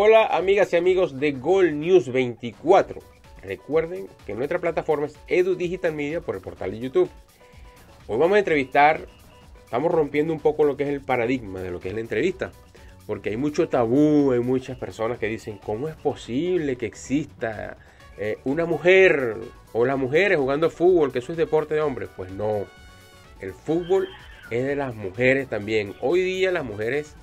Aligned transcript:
Hola 0.00 0.26
amigas 0.26 0.72
y 0.72 0.76
amigos 0.76 1.18
de 1.18 1.32
Gol 1.32 1.80
News 1.80 2.12
24. 2.12 3.00
Recuerden 3.42 4.06
que 4.24 4.36
nuestra 4.36 4.60
plataforma 4.60 5.06
es 5.06 5.18
Edu 5.26 5.56
Digital 5.56 5.92
Media 5.92 6.20
por 6.20 6.36
el 6.36 6.40
portal 6.40 6.70
de 6.70 6.78
YouTube. 6.78 7.10
Hoy 8.06 8.16
vamos 8.16 8.36
a 8.36 8.38
entrevistar, 8.38 9.08
estamos 9.64 9.90
rompiendo 9.90 10.32
un 10.32 10.38
poco 10.38 10.62
lo 10.62 10.76
que 10.76 10.84
es 10.84 10.90
el 10.90 11.00
paradigma 11.00 11.62
de 11.62 11.72
lo 11.72 11.80
que 11.80 11.88
es 11.88 11.94
la 11.94 12.00
entrevista. 12.00 12.52
Porque 13.08 13.30
hay 13.30 13.36
mucho 13.36 13.68
tabú, 13.68 14.30
hay 14.30 14.38
muchas 14.38 14.78
personas 14.78 15.18
que 15.18 15.26
dicen, 15.26 15.58
¿cómo 15.58 15.88
es 15.88 15.96
posible 15.96 16.76
que 16.76 16.86
exista 16.86 17.76
eh, 18.18 18.38
una 18.44 18.66
mujer 18.66 19.34
o 19.72 19.84
las 19.84 19.98
mujeres 19.98 20.38
jugando 20.38 20.70
fútbol, 20.70 21.10
que 21.10 21.18
eso 21.18 21.32
es 21.32 21.38
deporte 21.38 21.74
de 21.74 21.80
hombres? 21.80 22.08
Pues 22.16 22.30
no, 22.30 22.66
el 23.40 23.52
fútbol 23.52 24.06
es 24.52 24.64
de 24.64 24.76
las 24.76 24.94
mujeres 24.94 25.48
también. 25.48 25.96
Hoy 26.00 26.22
día 26.22 26.52
las 26.52 26.64
mujeres 26.64 27.16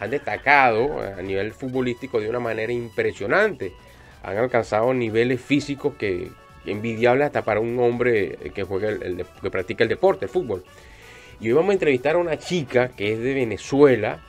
han 0.00 0.10
destacado 0.10 1.00
a 1.00 1.22
nivel 1.22 1.52
futbolístico 1.52 2.20
de 2.20 2.28
una 2.28 2.40
manera 2.40 2.72
impresionante. 2.72 3.72
Han 4.22 4.36
alcanzado 4.36 4.92
niveles 4.94 5.40
físicos 5.40 5.94
que 5.94 6.30
envidiables 6.66 7.26
hasta 7.26 7.42
para 7.42 7.60
un 7.60 7.78
hombre 7.78 8.36
que 8.54 8.62
juega 8.62 8.88
el, 8.88 9.24
que 9.40 9.50
practica 9.50 9.84
el 9.84 9.88
deporte, 9.88 10.26
el 10.26 10.30
fútbol. 10.30 10.64
Y 11.40 11.48
hoy 11.48 11.54
vamos 11.54 11.70
a 11.70 11.72
entrevistar 11.74 12.16
a 12.16 12.18
una 12.18 12.38
chica 12.38 12.88
que 12.88 13.12
es 13.12 13.18
de 13.20 13.34
Venezuela, 13.34 14.20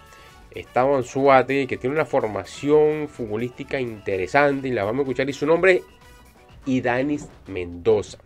estaba 0.52 0.98
en 0.98 1.04
Suate, 1.04 1.68
que 1.68 1.78
tiene 1.78 1.96
una 1.96 2.06
formación 2.06 3.08
futbolística 3.08 3.80
interesante 3.80 4.68
y 4.68 4.72
la 4.72 4.84
vamos 4.84 5.00
a 5.00 5.04
escuchar. 5.04 5.30
Y 5.30 5.34
su 5.34 5.46
nombre 5.46 5.74
es 5.74 5.82
Idanis 6.66 7.28
Mendoza. 7.48 8.18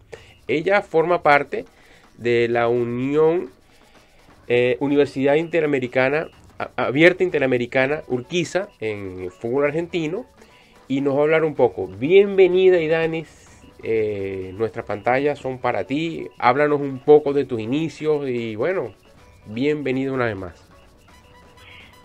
Ella 0.48 0.82
forma 0.82 1.24
parte 1.24 1.66
de 2.18 2.48
la 2.50 2.68
Unión 2.68 3.50
eh, 4.48 4.78
Universidad 4.80 5.36
Interamericana 5.36 6.28
Abierta 6.76 7.24
Interamericana 7.24 8.04
Urquiza 8.08 8.68
en 8.80 9.32
fútbol 9.32 9.66
argentino 9.66 10.26
y 10.88 11.02
nos 11.02 11.16
va 11.16 11.20
a 11.20 11.24
hablar 11.24 11.44
un 11.44 11.56
poco. 11.56 11.88
Bienvenida 11.88 12.80
Idanis, 12.80 13.64
eh, 13.84 14.52
nuestras 14.54 14.86
pantallas 14.86 15.40
son 15.40 15.60
para 15.60 15.86
ti. 15.86 16.30
Háblanos 16.38 16.82
un 16.82 17.00
poco 17.00 17.34
de 17.34 17.46
tus 17.46 17.60
inicios 17.60 18.28
y 18.28 18.56
bueno, 18.56 18.94
bienvenido 19.46 20.14
una 20.14 20.26
vez 20.26 20.36
más. 20.36 20.70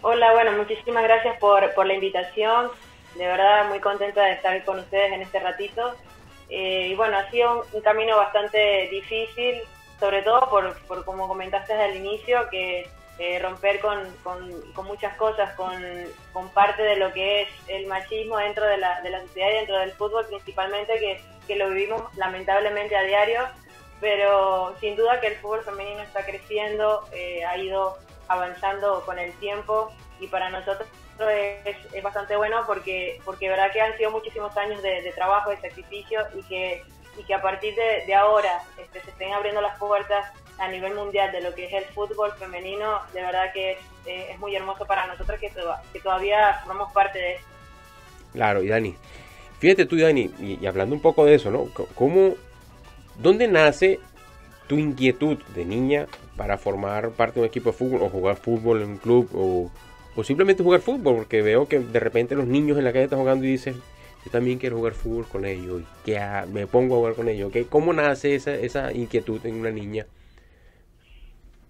Hola, 0.03 0.33
bueno, 0.33 0.53
muchísimas 0.53 1.03
gracias 1.03 1.39
por, 1.39 1.87
la 1.87 1.95
invitación. 1.95 2.69
De 3.17 3.27
verdad, 3.27 3.69
muy 3.69 3.81
contenta 3.81 4.25
de 4.25 4.33
estar 4.33 4.65
con 4.65 4.79
ustedes 4.79 5.13
en 5.13 5.23
este 5.23 5.41
ratito. 5.41 5.95
Eh, 6.49 6.89
y 6.91 6.95
bueno, 6.95 7.17
ha 7.19 7.31
sido 7.31 7.67
un, 7.73 7.81
camino 7.83 8.17
bastante 8.17 8.89
difícil, 8.91 9.57
sobre 9.99 10.23
todo 10.23 10.49
por, 10.49 10.79
por 10.87 11.05
como 11.05 11.27
comentaste 11.27 11.73
al 11.73 11.97
inicio, 11.97 12.49
que 12.51 12.87
eh, 13.19 13.41
romper 13.41 13.81
con, 13.81 13.99
con, 14.23 14.87
muchas 14.87 15.17
cosas, 15.17 15.53
con, 15.55 15.73
con, 16.33 16.49
parte 16.51 16.83
de 16.83 16.97
lo 16.97 17.13
que 17.13 17.43
es 17.43 17.49
el 17.67 17.87
machismo 17.87 18.37
dentro 18.37 18.65
de 18.65 18.77
la, 18.77 19.01
de 19.01 19.11
la 19.11 19.21
sociedad 19.23 19.51
y 19.51 19.55
dentro 19.55 19.79
del 19.79 19.93
fútbol 19.93 20.25
principalmente, 20.27 20.99
que, 20.99 21.21
que, 21.49 21.57
lo 21.57 21.71
vivimos 21.71 22.03
lamentablemente 22.17 22.97
a 22.97 23.03
diario, 23.03 23.41
pero 24.01 24.75
sin 24.79 24.95
duda 24.95 25.21
que 25.21 25.27
el 25.29 25.37
fútbol 25.37 25.65
femenino 25.65 26.01
está 26.03 26.25
creciendo, 26.25 27.09
eh, 27.13 27.45
ha 27.45 27.57
ido 27.57 27.99
avanzando 28.29 29.03
con 29.05 29.19
el 29.19 29.33
tiempo 29.41 29.93
y 30.21 30.29
para 30.29 30.51
nosotros 30.51 30.89
es, 31.27 31.77
es, 31.93 32.03
bastante 32.03 32.37
bueno 32.37 32.63
porque, 32.67 33.21
porque 33.25 33.49
verdad 33.49 33.73
que 33.73 33.81
han 33.81 33.97
sido 33.97 34.13
muchísimos 34.13 34.57
años 34.57 34.81
de, 34.83 35.03
de 35.03 35.13
trabajo, 35.13 35.51
de 35.51 35.57
sacrificio 35.57 36.21
y 36.37 36.43
que, 36.45 36.85
y 37.17 37.25
que 37.25 37.35
a 37.35 37.43
partir 37.43 37.75
de, 37.75 38.05
de 38.07 38.15
ahora 38.15 38.63
este, 38.79 39.01
se 39.01 39.11
estén 39.11 39.33
abriendo 39.33 39.61
las 39.61 39.77
puertas 39.79 40.33
a 40.59 40.69
nivel 40.69 40.95
mundial 40.95 41.31
de 41.33 41.41
lo 41.41 41.55
que 41.55 41.67
es 41.67 41.73
el 41.73 41.85
fútbol 41.95 42.33
femenino, 42.39 43.01
de 43.15 43.23
verdad 43.23 43.53
que 43.53 43.73
es, 43.73 43.79
eh, 44.07 44.27
es 44.33 44.39
muy 44.39 44.55
hermoso 44.55 44.85
para 44.87 45.07
nosotros 45.07 45.39
que, 45.41 45.53
todavía 46.01 46.61
formamos 46.65 46.93
parte 46.93 47.19
de 47.19 47.35
eso. 47.35 47.45
Claro, 48.33 48.63
y 48.63 48.69
Dani, 48.69 48.97
fíjate 49.61 49.87
tú, 49.87 49.97
Dani, 49.97 50.31
y, 50.41 50.67
hablando 50.67 50.95
un 50.95 51.01
poco 51.01 51.25
de 51.25 51.35
eso, 51.35 51.51
¿no? 51.51 51.69
¿Cómo, 51.95 52.35
¿Dónde 53.17 53.47
nace 53.47 54.01
tu 54.67 54.77
inquietud 54.77 55.39
de 55.55 55.65
niña 55.65 56.07
para 56.37 56.59
formar 56.59 57.11
parte 57.11 57.35
de 57.35 57.41
un 57.41 57.47
equipo 57.47 57.71
de 57.71 57.77
fútbol 57.77 58.03
o 58.03 58.11
jugar 58.11 58.37
fútbol 58.37 58.83
en 58.83 58.91
un 58.91 58.99
club 58.99 59.31
o, 59.35 59.71
o 60.15 60.25
simplemente 60.25 60.63
jugar 60.63 60.81
fútbol? 60.81 61.17
Porque 61.17 61.41
veo 61.41 61.69
que 61.69 61.79
de 61.79 62.01
repente 62.01 62.35
los 62.35 62.47
niños 62.47 62.77
en 62.79 62.85
la 62.85 62.93
calle 62.93 63.05
están 63.05 63.21
jugando 63.21 63.45
y 63.45 63.53
dicen, 63.53 63.81
yo 64.25 64.31
también 64.33 64.59
quiero 64.59 64.77
jugar 64.77 64.95
fútbol 64.95 65.27
con 65.27 65.45
ellos, 65.45 65.83
y 65.83 66.05
que 66.05 66.21
me 66.53 66.67
pongo 66.67 66.97
a 66.97 66.99
jugar 66.99 67.15
con 67.15 67.29
ellos. 67.29 67.53
¿Cómo 67.71 67.93
nace 67.93 68.35
esa, 68.35 68.55
esa 68.55 68.93
inquietud 68.93 69.45
en 69.47 69.55
una 69.55 69.71
niña 69.71 70.07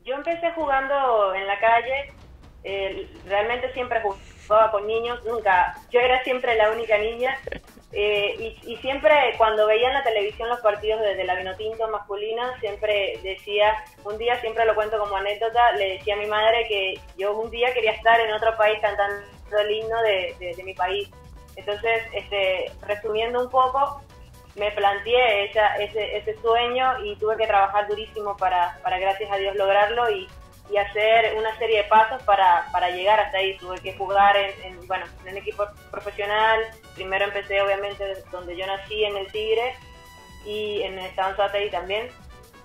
yo 0.09 0.15
empecé 0.15 0.51
jugando 0.53 1.35
en 1.35 1.47
la 1.47 1.61
calle, 1.61 2.13
eh, 2.65 3.07
realmente 3.27 3.73
siempre 3.75 4.01
jugaba 4.01 4.71
con 4.71 4.87
niños, 4.87 5.23
nunca, 5.25 5.77
yo 5.91 6.01
era 6.01 6.25
siempre 6.25 6.57
la 6.57 6.71
única 6.71 6.97
niña 6.97 7.39
eh, 7.93 8.57
y, 8.65 8.77
siempre 8.77 9.13
cuando 9.37 9.67
veía 9.67 9.89
en 9.89 9.95
la 9.95 10.03
televisión 10.03 10.49
los 10.49 10.61
partidos 10.61 11.01
de, 11.01 11.25
la 11.25 11.35
Vinotinto 11.35 11.89
masculina, 11.89 12.59
siempre 12.61 13.19
decía, 13.23 13.85
un 14.05 14.17
día 14.17 14.41
siempre 14.41 14.65
lo 14.65 14.75
cuento 14.75 14.99
como 14.99 15.17
anécdota, 15.17 15.73
le 15.73 15.99
decía 15.99 16.15
a 16.15 16.19
mi 16.19 16.27
madre 16.27 16.67
que 16.69 16.99
yo 17.19 17.37
un 17.37 17.51
día 17.51 17.73
quería 17.75 17.93
estar 17.93 18.19
en 18.21 18.33
otro 18.33 18.57
país 18.57 18.79
cantando 18.81 19.23
el 19.61 19.71
himno 19.71 20.03
de, 20.03 20.55
de 20.57 20.63
mi 20.65 20.75
país. 20.75 21.11
Entonces, 21.57 22.03
este, 22.13 22.71
resumiendo 22.87 23.43
un 23.43 23.51
poco, 23.51 24.01
me 24.59 24.71
planteé 24.73 25.45
esa, 25.45 25.77
ese, 25.77 26.17
ese 26.17 26.41
sueño 26.41 27.05
y 27.05 27.17
tuve 27.17 27.37
que 27.37 27.47
trabajar 27.47 27.89
durísimo 27.89 28.37
para, 28.37 28.79
para 28.83 28.99
gracias 28.99 29.31
a 29.31 29.37
Dios, 29.37 29.55
lograrlo 29.57 30.11
y, 30.11 30.29
y 30.71 30.77
hacer 30.77 31.35
una 31.37 31.57
serie 31.59 31.79
de 31.79 31.85
pasos 31.85 32.23
para, 32.25 32.67
para, 32.73 32.91
llegar 32.91 33.21
hasta 33.21 33.39
ahí. 33.39 33.57
Tuve 33.57 33.79
que 33.81 33.97
jugar 33.97 34.37
en, 34.37 34.87
bueno, 34.87 35.07
en 35.25 35.33
un 35.33 35.39
equipo 35.39 35.65
profesional. 35.91 36.61
Primero 36.95 37.25
empecé, 37.25 37.61
obviamente, 37.63 38.05
donde 38.31 38.57
yo 38.57 38.67
nací, 38.67 39.05
en 39.05 39.17
el 39.17 39.31
Tigre, 39.33 39.75
y 40.45 40.83
en 40.83 40.99
el 40.99 41.07
Estado 41.07 41.35
también. 41.71 42.09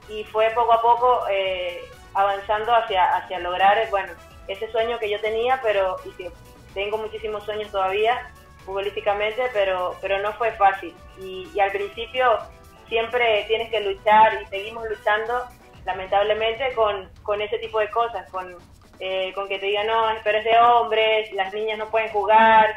Y 0.10 0.24
fue 0.26 0.50
poco 0.52 0.74
a 0.74 0.82
poco 0.82 1.22
eh, 1.30 1.82
avanzando 2.14 2.74
hacia, 2.74 3.16
hacia 3.16 3.40
lograr, 3.40 3.90
bueno, 3.90 4.14
ese 4.48 4.70
sueño 4.72 5.00
que 5.00 5.10
yo 5.10 5.20
tenía, 5.22 5.60
pero 5.62 5.96
y 6.06 6.10
que 6.12 6.32
tengo 6.74 6.98
muchísimos 6.98 7.44
sueños 7.46 7.72
todavía 7.72 8.30
futbolísticamente, 8.66 9.44
pero, 9.54 9.96
pero 10.02 10.20
no 10.20 10.34
fue 10.34 10.52
fácil. 10.54 10.94
Y, 11.20 11.60
al 11.60 11.72
principio 11.72 12.40
siempre 12.88 13.46
tienes 13.48 13.70
que 13.70 13.82
luchar 13.82 14.42
y 14.42 14.46
seguimos 14.48 14.88
luchando, 14.90 15.46
lamentablemente, 15.86 16.74
con, 16.74 17.10
con 17.24 17.42
ese 17.42 17.58
tipo 17.60 17.80
de 17.80 17.90
cosas, 17.90 18.30
con, 18.32 18.56
eh, 19.00 19.32
con 19.34 19.48
que 19.48 19.60
te 19.60 19.68
digan, 19.68 19.88
no, 19.88 20.06
pero 20.24 20.38
es 20.38 20.46
de 20.46 20.58
hombres, 20.58 21.32
las 21.34 21.54
niñas 21.54 21.78
no 21.78 21.90
pueden 21.90 22.10
jugar, 22.10 22.70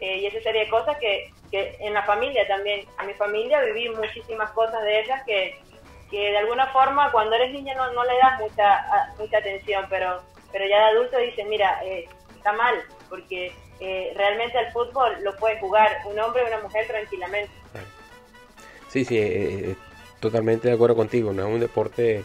eh, 0.00 0.18
y 0.18 0.26
esa 0.26 0.40
serie 0.40 0.64
de 0.64 0.70
cosas 0.70 0.96
que, 0.98 1.30
que 1.50 1.76
en 1.80 1.94
la 1.94 2.02
familia 2.02 2.46
también, 2.48 2.86
a 2.98 3.04
mi 3.04 3.14
familia 3.14 3.60
viví 3.60 3.88
muchísimas 3.90 4.50
cosas 4.50 4.82
de 4.82 5.00
ellas 5.00 5.22
que, 5.24 5.60
que 6.10 6.30
de 6.30 6.38
alguna 6.38 6.66
forma 6.68 7.10
cuando 7.12 7.36
eres 7.36 7.52
niña 7.52 7.74
no, 7.74 7.92
no 7.92 8.04
le 8.04 8.16
das 8.18 8.40
mucha, 8.40 9.14
mucha 9.18 9.38
atención, 9.38 9.86
pero, 9.88 10.22
pero 10.50 10.66
ya 10.66 10.78
de 10.78 10.84
adulto 10.96 11.18
dicen, 11.18 11.48
mira, 11.48 11.80
eh, 11.84 12.06
está 12.36 12.52
mal, 12.52 12.74
porque 13.08 13.52
eh, 13.80 14.12
realmente 14.16 14.58
el 14.58 14.72
fútbol 14.72 15.12
lo 15.22 15.36
puede 15.36 15.58
jugar 15.58 15.90
un 16.04 16.18
hombre 16.18 16.42
o 16.42 16.46
una 16.46 16.60
mujer 16.60 16.86
tranquilamente. 16.86 17.52
Sí, 18.88 19.04
sí, 19.04 19.16
eh, 19.16 19.70
eh, 19.70 19.76
totalmente 20.20 20.68
de 20.68 20.74
acuerdo 20.74 20.96
contigo. 20.96 21.32
No 21.32 21.46
es 21.46 21.54
un 21.54 21.60
deporte 21.60 22.24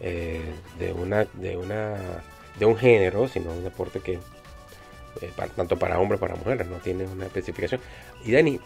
de 0.00 0.92
una 0.92 1.24
de 1.32 1.56
una 1.56 1.96
de 2.58 2.64
un 2.64 2.76
género, 2.76 3.28
sino 3.28 3.50
un 3.50 3.64
deporte 3.64 4.00
que 4.00 4.18
tanto 5.56 5.76
para 5.76 5.98
hombres 5.98 6.20
como 6.20 6.32
para 6.32 6.40
mujeres, 6.40 6.68
no 6.68 6.76
tiene 6.76 7.04
una 7.04 7.26
especificación. 7.26 7.80
Y 8.24 8.32
Dani, 8.32 8.60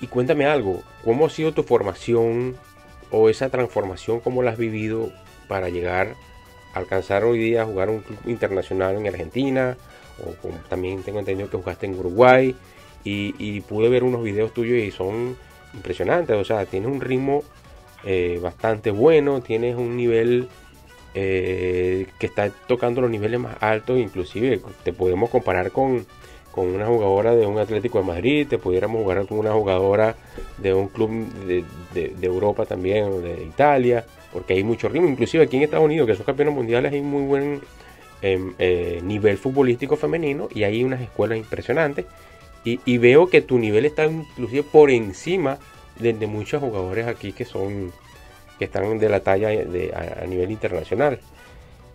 y 0.00 0.06
cuéntame 0.06 0.46
algo, 0.46 0.82
¿cómo 1.04 1.26
ha 1.26 1.30
sido 1.30 1.52
tu 1.52 1.62
formación 1.62 2.56
o 3.10 3.28
esa 3.28 3.50
transformación, 3.50 4.20
cómo 4.20 4.42
la 4.42 4.52
has 4.52 4.58
vivido 4.58 5.12
para 5.48 5.68
llegar 5.68 6.14
a 6.74 6.78
alcanzar 6.78 7.24
hoy 7.24 7.38
día 7.38 7.62
a 7.62 7.66
jugar 7.66 7.90
un 7.90 8.00
club 8.00 8.18
internacional 8.24 8.96
en 8.96 9.06
Argentina 9.06 9.76
o 10.20 10.48
también 10.68 11.02
tengo 11.02 11.18
entendido 11.18 11.50
que 11.50 11.56
jugaste 11.56 11.86
en 11.86 11.98
Uruguay 11.98 12.54
y, 13.04 13.60
pude 13.62 13.88
ver 13.88 14.04
unos 14.04 14.22
videos 14.22 14.52
tuyos 14.52 14.78
y 14.78 14.90
son 14.90 15.36
impresionantes, 15.74 16.36
o 16.36 16.44
sea, 16.44 16.66
tienes 16.66 16.90
un 16.90 17.00
ritmo 17.00 17.42
eh, 18.04 18.38
bastante 18.42 18.90
bueno, 18.90 19.40
tienes 19.40 19.76
un 19.76 19.96
nivel 19.96 20.48
eh, 21.14 22.06
que 22.18 22.26
está 22.26 22.50
tocando 22.66 23.00
los 23.00 23.10
niveles 23.10 23.40
más 23.40 23.56
altos, 23.60 23.98
inclusive 23.98 24.60
te 24.84 24.92
podemos 24.92 25.30
comparar 25.30 25.70
con, 25.70 26.06
con 26.52 26.66
una 26.66 26.86
jugadora 26.86 27.34
de 27.34 27.46
un 27.46 27.58
Atlético 27.58 27.98
de 27.98 28.04
Madrid, 28.04 28.46
te 28.48 28.58
pudiéramos 28.58 29.02
jugar 29.02 29.26
con 29.26 29.38
una 29.38 29.52
jugadora 29.52 30.14
de 30.58 30.74
un 30.74 30.88
club 30.88 31.10
de, 31.46 31.64
de, 31.94 32.26
Europa 32.26 32.66
también, 32.66 33.22
de 33.22 33.44
Italia, 33.44 34.04
porque 34.32 34.54
hay 34.54 34.64
mucho 34.64 34.88
ritmo, 34.88 35.08
inclusive 35.08 35.44
aquí 35.44 35.56
en 35.56 35.64
Estados 35.64 35.84
Unidos, 35.84 36.06
que 36.06 36.14
son 36.14 36.24
campeones 36.24 36.54
mundiales, 36.54 36.92
hay 36.92 37.02
muy 37.02 37.22
buen 37.22 37.60
eh, 38.22 39.00
nivel 39.02 39.36
futbolístico 39.36 39.96
femenino 39.96 40.48
y 40.54 40.64
hay 40.64 40.84
unas 40.84 41.00
escuelas 41.00 41.38
impresionantes. 41.38 42.06
Y, 42.64 42.98
veo 42.98 43.28
que 43.28 43.42
tu 43.42 43.58
nivel 43.58 43.84
está 43.84 44.04
inclusive 44.04 44.62
por 44.62 44.92
encima 44.92 45.58
de, 45.98 46.14
muchos 46.28 46.62
jugadores 46.62 47.08
aquí 47.08 47.32
que 47.32 47.44
son 47.44 47.92
que 48.56 48.66
están 48.66 49.00
de 49.00 49.08
la 49.08 49.18
talla 49.18 49.48
de, 49.48 49.92
a, 49.92 50.24
nivel 50.26 50.52
internacional. 50.52 51.18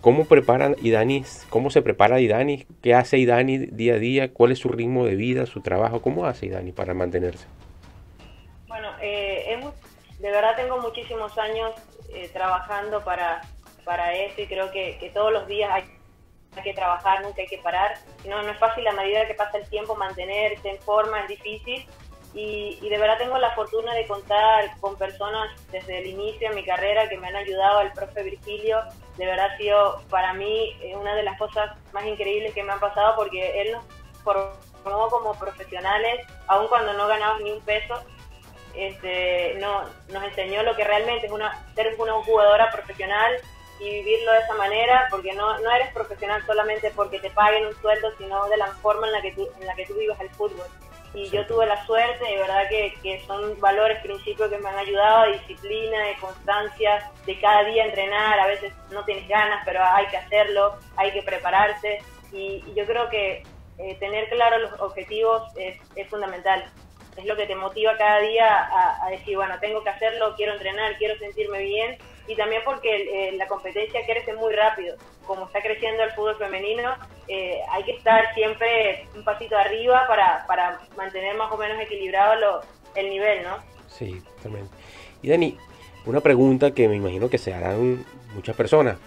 ¿Cómo 0.01 0.25
preparan 0.25 0.75
Idani? 0.81 1.23
¿Cómo 1.49 1.69
se 1.69 1.81
prepara 1.81 2.19
Idani? 2.19 2.65
¿Qué 2.83 2.93
hace 2.93 3.17
Idani 3.17 3.59
día 3.59 3.93
a 3.93 3.97
día? 3.97 4.33
¿Cuál 4.33 4.51
es 4.51 4.59
su 4.59 4.67
ritmo 4.67 5.05
de 5.05 5.15
vida, 5.15 5.45
su 5.45 5.61
trabajo? 5.61 6.01
¿Cómo 6.01 6.25
hace 6.25 6.47
Idani 6.47 6.73
para 6.73 6.93
mantenerse? 6.93 7.45
Bueno, 8.67 8.89
eh, 9.01 9.37
de 10.19 10.31
verdad 10.31 10.55
tengo 10.55 10.79
muchísimos 10.79 11.37
años 11.37 11.71
eh, 12.13 12.29
trabajando 12.33 13.03
para, 13.03 13.41
para 13.85 14.15
eso 14.15 14.41
y 14.41 14.47
creo 14.47 14.71
que, 14.71 15.11
todos 15.13 15.31
los 15.31 15.47
días 15.47 15.69
hay, 15.71 15.83
que 16.63 16.73
trabajar, 16.73 17.21
nunca 17.21 17.41
hay 17.41 17.47
que 17.47 17.59
parar. 17.59 17.97
No, 18.25 18.41
no 18.41 18.51
es 18.51 18.57
fácil 18.57 18.87
a 18.87 18.93
medida 18.93 19.27
que 19.27 19.35
pasa 19.35 19.57
el 19.57 19.69
tiempo 19.69 19.95
mantenerse 19.95 20.69
en 20.69 20.79
forma, 20.79 21.21
es 21.21 21.27
difícil 21.27 21.87
y, 22.33 22.87
de 22.87 22.97
verdad 22.99 23.17
tengo 23.17 23.37
la 23.37 23.55
fortuna 23.55 23.93
de 23.93 24.05
contar 24.05 24.69
con 24.79 24.95
personas 24.95 25.49
desde 25.71 25.99
el 25.99 26.07
inicio 26.07 26.49
de 26.49 26.55
mi 26.55 26.63
carrera 26.63 27.09
que 27.09 27.17
me 27.17 27.27
han 27.27 27.35
ayudado, 27.35 27.81
el 27.81 27.91
profe 27.93 28.21
Virgilio, 28.21 28.79
de 29.17 29.25
verdad 29.25 29.53
ha 29.53 29.57
sido 29.57 30.03
para 30.09 30.33
mí 30.33 30.75
eh, 30.81 30.95
una 30.95 31.15
de 31.15 31.23
las 31.23 31.37
cosas 31.39 31.75
más 31.93 32.05
increíbles 32.05 32.53
que 32.53 32.63
me 32.63 32.73
han 32.73 32.79
pasado 32.79 33.15
porque 33.15 33.61
él 33.61 33.71
nos 33.71 33.83
formó 34.23 35.09
como 35.09 35.33
profesionales, 35.39 36.27
aun 36.47 36.67
cuando 36.67 36.93
no 36.93 37.07
ganamos 37.07 37.41
ni 37.41 37.51
un 37.51 37.61
peso, 37.61 38.03
este, 38.75 39.55
no, 39.55 39.85
nos 40.09 40.23
enseñó 40.23 40.61
lo 40.61 40.75
que 40.75 40.83
realmente 40.83 41.25
es 41.25 41.31
una, 41.31 41.65
ser 41.73 41.95
una 41.97 42.13
jugadora 42.13 42.69
profesional 42.71 43.35
y 43.79 43.89
vivirlo 43.89 44.31
de 44.31 44.39
esa 44.39 44.55
manera, 44.55 45.07
porque 45.09 45.33
no, 45.33 45.59
no 45.59 45.71
eres 45.71 45.91
profesional 45.93 46.43
solamente 46.45 46.91
porque 46.95 47.19
te 47.19 47.29
paguen 47.29 47.67
un 47.67 47.75
sueldo, 47.81 48.11
sino 48.17 48.47
de 48.47 48.57
la 48.57 48.67
forma 48.67 49.07
en 49.07 49.13
la 49.13 49.21
que 49.21 49.33
tú, 49.33 49.47
en 49.59 49.67
la 49.67 49.75
que 49.75 49.85
tú 49.85 49.95
vivas 49.95 50.19
el 50.19 50.29
fútbol. 50.31 50.65
Y 51.13 51.29
yo 51.29 51.45
tuve 51.47 51.65
la 51.65 51.83
suerte, 51.85 52.23
de 52.23 52.37
verdad 52.37 52.67
que, 52.69 52.93
que, 53.01 53.23
son 53.25 53.59
valores, 53.59 54.01
principios 54.01 54.49
que 54.49 54.57
me 54.57 54.69
han 54.69 54.77
ayudado, 54.77 55.25
de 55.25 55.37
disciplina, 55.39 55.99
de 56.03 56.15
constancia, 56.17 57.11
de 57.25 57.39
cada 57.39 57.63
día 57.63 57.85
entrenar, 57.85 58.39
a 58.39 58.47
veces 58.47 58.73
no 58.91 59.03
tienes 59.05 59.27
ganas, 59.27 59.63
pero 59.65 59.83
hay 59.83 60.05
que 60.07 60.17
hacerlo, 60.17 60.75
hay 60.95 61.11
que 61.11 61.23
prepararse. 61.23 61.99
Y, 62.31 62.63
yo 62.75 62.85
creo 62.85 63.09
que 63.09 63.43
eh, 63.77 63.95
tener 63.99 64.29
claro 64.29 64.59
los 64.59 64.79
objetivos 64.79 65.43
es, 65.55 65.79
es, 65.95 66.07
fundamental. 66.09 66.65
Es 67.15 67.25
lo 67.25 67.35
que 67.35 67.47
te 67.47 67.55
motiva 67.55 67.97
cada 67.97 68.19
día 68.19 68.47
a, 68.47 69.05
a 69.05 69.09
decir, 69.09 69.37
bueno, 69.37 69.55
tengo 69.59 69.83
que 69.83 69.89
hacerlo, 69.89 70.35
quiero 70.35 70.53
entrenar, 70.53 70.97
quiero 70.97 71.17
sentirme 71.17 71.59
bien 71.59 71.97
y 72.27 72.35
también 72.35 72.61
porque 72.65 73.29
eh, 73.29 73.31
la 73.37 73.47
competencia 73.47 74.01
crece 74.05 74.33
muy 74.33 74.53
rápido. 74.53 74.97
Como 75.25 75.45
está 75.45 75.61
creciendo 75.61 76.03
el 76.03 76.11
fútbol 76.11 76.37
femenino, 76.37 76.93
eh, 77.27 77.59
hay 77.71 77.83
que 77.83 77.93
estar 77.93 78.33
siempre 78.33 79.07
un 79.15 79.23
pasito 79.23 79.57
arriba 79.57 80.05
para, 80.07 80.45
para 80.45 80.79
mantener 80.95 81.35
más 81.35 81.51
o 81.51 81.57
menos 81.57 81.79
equilibrado 81.81 82.61
el 82.95 83.09
nivel, 83.09 83.43
¿no? 83.43 83.57
Sí, 83.87 84.21
totalmente. 84.35 84.75
Y 85.21 85.29
Dani, 85.29 85.57
una 86.05 86.21
pregunta 86.21 86.71
que 86.71 86.87
me 86.87 86.95
imagino 86.95 87.29
que 87.29 87.37
se 87.37 87.53
harán 87.53 88.05
muchas 88.33 88.55
personas. 88.55 88.97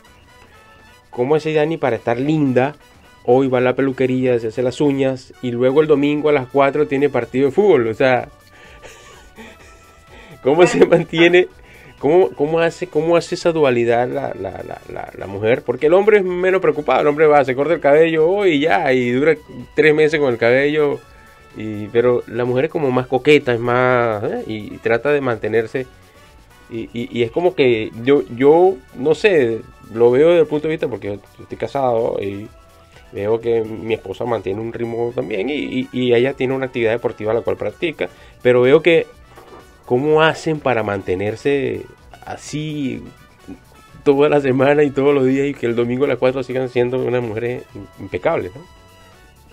¿Cómo 1.10 1.36
es 1.36 1.44
Dani 1.44 1.76
para 1.76 1.96
estar 1.96 2.18
linda? 2.18 2.76
Hoy 3.24 3.48
va 3.48 3.58
a 3.58 3.62
la 3.62 3.74
peluquería, 3.74 4.38
se 4.38 4.48
hace 4.48 4.62
las 4.62 4.80
uñas 4.80 5.34
y 5.42 5.50
luego 5.50 5.82
el 5.82 5.86
domingo 5.86 6.30
a 6.30 6.32
las 6.32 6.48
4 6.48 6.88
tiene 6.88 7.10
partido 7.10 7.46
de 7.46 7.52
fútbol. 7.52 7.88
O 7.88 7.94
sea, 7.94 8.28
¿cómo 10.42 10.66
se 10.66 10.86
mantiene 10.86 11.48
¿Cómo, 12.00 12.30
cómo, 12.30 12.60
hace, 12.60 12.86
¿Cómo 12.86 13.14
hace 13.14 13.34
esa 13.34 13.52
dualidad 13.52 14.08
la, 14.08 14.32
la, 14.34 14.64
la, 14.88 15.12
la, 15.14 15.26
mujer? 15.26 15.62
Porque 15.62 15.88
el 15.88 15.92
hombre 15.92 16.16
es 16.16 16.24
menos 16.24 16.62
preocupado. 16.62 17.02
El 17.02 17.06
hombre 17.08 17.26
va, 17.26 17.44
se 17.44 17.54
corta 17.54 17.74
el 17.74 17.80
cabello 17.80 18.26
hoy 18.26 18.52
y 18.52 18.60
ya, 18.60 18.90
y 18.94 19.10
dura 19.10 19.36
tres 19.74 19.94
meses 19.94 20.18
con 20.18 20.32
el 20.32 20.38
cabello. 20.38 20.98
Y, 21.58 21.88
pero 21.88 22.22
la 22.26 22.46
mujer 22.46 22.64
es 22.64 22.70
como 22.70 22.90
más 22.90 23.06
coqueta, 23.06 23.52
es 23.52 23.60
más. 23.60 24.24
¿eh? 24.24 24.44
Y, 24.46 24.78
trata 24.78 25.12
de 25.12 25.20
mantenerse. 25.20 25.86
Y, 26.70 26.88
y, 26.94 27.22
es 27.22 27.30
como 27.30 27.54
que 27.54 27.90
yo, 28.02 28.22
yo, 28.34 28.76
no 28.94 29.14
sé, 29.14 29.60
lo 29.92 30.10
veo 30.10 30.28
desde 30.28 30.40
el 30.40 30.46
punto 30.46 30.68
de 30.68 30.72
vista 30.72 30.88
porque 30.88 31.08
yo 31.08 31.42
estoy 31.42 31.58
casado 31.58 32.16
y 32.22 32.48
veo 33.12 33.42
que 33.42 33.62
mi 33.62 33.92
esposa 33.92 34.24
mantiene 34.24 34.60
un 34.60 34.72
ritmo 34.72 35.12
también 35.14 35.50
y, 35.50 35.88
y 35.92 36.14
ella 36.14 36.32
tiene 36.32 36.54
una 36.54 36.66
actividad 36.66 36.92
deportiva 36.92 37.34
la 37.34 37.42
cual 37.42 37.58
practica. 37.58 38.08
Pero 38.40 38.62
veo 38.62 38.80
que 38.80 39.06
¿Cómo 39.90 40.22
hacen 40.22 40.60
para 40.60 40.84
mantenerse 40.84 41.84
así 42.24 43.02
toda 44.04 44.28
la 44.28 44.40
semana 44.40 44.84
y 44.84 44.92
todos 44.92 45.12
los 45.12 45.24
días 45.24 45.48
y 45.48 45.54
que 45.54 45.66
el 45.66 45.74
domingo 45.74 46.04
a 46.04 46.08
las 46.08 46.18
4 46.18 46.44
sigan 46.44 46.68
siendo 46.68 46.98
unas 46.98 47.20
mujeres 47.20 47.64
impecables? 47.98 48.54
¿no? 48.54 48.62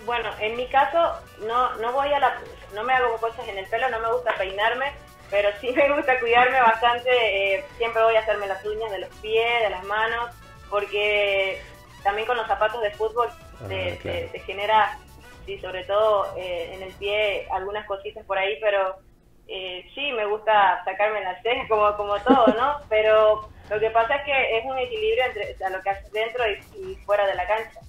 Bueno, 0.06 0.30
en 0.38 0.56
mi 0.56 0.68
caso 0.68 0.96
no, 1.44 1.74
no 1.78 1.92
voy 1.92 2.12
a 2.12 2.20
la, 2.20 2.40
no 2.72 2.84
me 2.84 2.92
hago 2.92 3.16
cosas 3.16 3.48
en 3.48 3.58
el 3.58 3.66
pelo, 3.66 3.90
no 3.90 3.98
me 3.98 4.12
gusta 4.12 4.32
peinarme, 4.38 4.92
pero 5.28 5.48
sí 5.60 5.72
me 5.72 5.92
gusta 5.92 6.20
cuidarme 6.20 6.60
bastante. 6.60 7.10
Eh, 7.10 7.64
siempre 7.76 8.00
voy 8.00 8.14
a 8.14 8.20
hacerme 8.20 8.46
las 8.46 8.64
uñas 8.64 8.92
de 8.92 9.00
los 9.00 9.10
pies, 9.16 9.62
de 9.64 9.70
las 9.70 9.82
manos, 9.86 10.30
porque 10.70 11.60
también 12.04 12.28
con 12.28 12.36
los 12.36 12.46
zapatos 12.46 12.80
de 12.80 12.92
fútbol 12.92 13.26
ah, 13.60 13.66
te, 13.66 14.40
genera, 14.46 15.00
sí, 15.46 15.58
sobre 15.58 15.82
todo 15.82 16.32
eh, 16.36 16.74
en 16.74 16.82
el 16.84 16.92
pie, 16.92 17.48
algunas 17.50 17.84
cositas 17.86 18.24
por 18.24 18.38
ahí, 18.38 18.56
pero 18.60 19.07
eh, 19.48 19.90
sí, 19.94 20.12
me 20.12 20.26
gusta 20.26 20.82
sacarme 20.84 21.22
las 21.22 21.40
cejas 21.42 21.66
como, 21.68 21.96
como 21.96 22.18
todo, 22.20 22.46
¿no? 22.48 22.80
Pero 22.88 23.48
lo 23.70 23.80
que 23.80 23.90
pasa 23.90 24.16
es 24.16 24.24
que 24.24 24.58
es 24.58 24.64
un 24.66 24.78
equilibrio 24.78 25.24
entre 25.24 25.56
lo 25.70 25.82
que 25.82 25.90
haces 25.90 26.12
dentro 26.12 26.44
y, 26.76 26.94
fuera 27.06 27.26
de 27.26 27.34
la 27.34 27.46
cancha. 27.46 27.80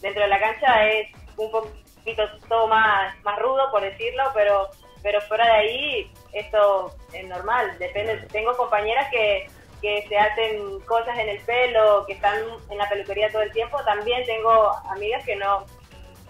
Dentro 0.00 0.22
de 0.22 0.28
la 0.28 0.38
cancha 0.38 0.86
es 0.88 1.08
un 1.36 1.50
poquito 1.50 2.22
todo 2.48 2.68
más, 2.68 3.18
más 3.22 3.38
rudo, 3.38 3.70
por 3.70 3.80
decirlo, 3.80 4.24
pero, 4.34 4.68
pero 5.02 5.20
fuera 5.22 5.46
de 5.46 5.52
ahí 5.52 6.12
esto 6.32 6.94
es 7.14 7.26
normal. 7.26 7.78
Depende. 7.78 8.26
Tengo 8.30 8.54
compañeras 8.56 9.08
que, 9.10 9.48
que 9.80 10.06
se 10.08 10.18
hacen 10.18 10.80
cosas 10.80 11.18
en 11.18 11.28
el 11.30 11.40
pelo, 11.40 12.04
que 12.06 12.14
están 12.14 12.38
en 12.70 12.78
la 12.78 12.88
peluquería 12.88 13.30
todo 13.30 13.42
el 13.42 13.52
tiempo. 13.52 13.82
También 13.84 14.24
tengo 14.26 14.72
amigas 14.90 15.24
que 15.24 15.36
no, 15.36 15.64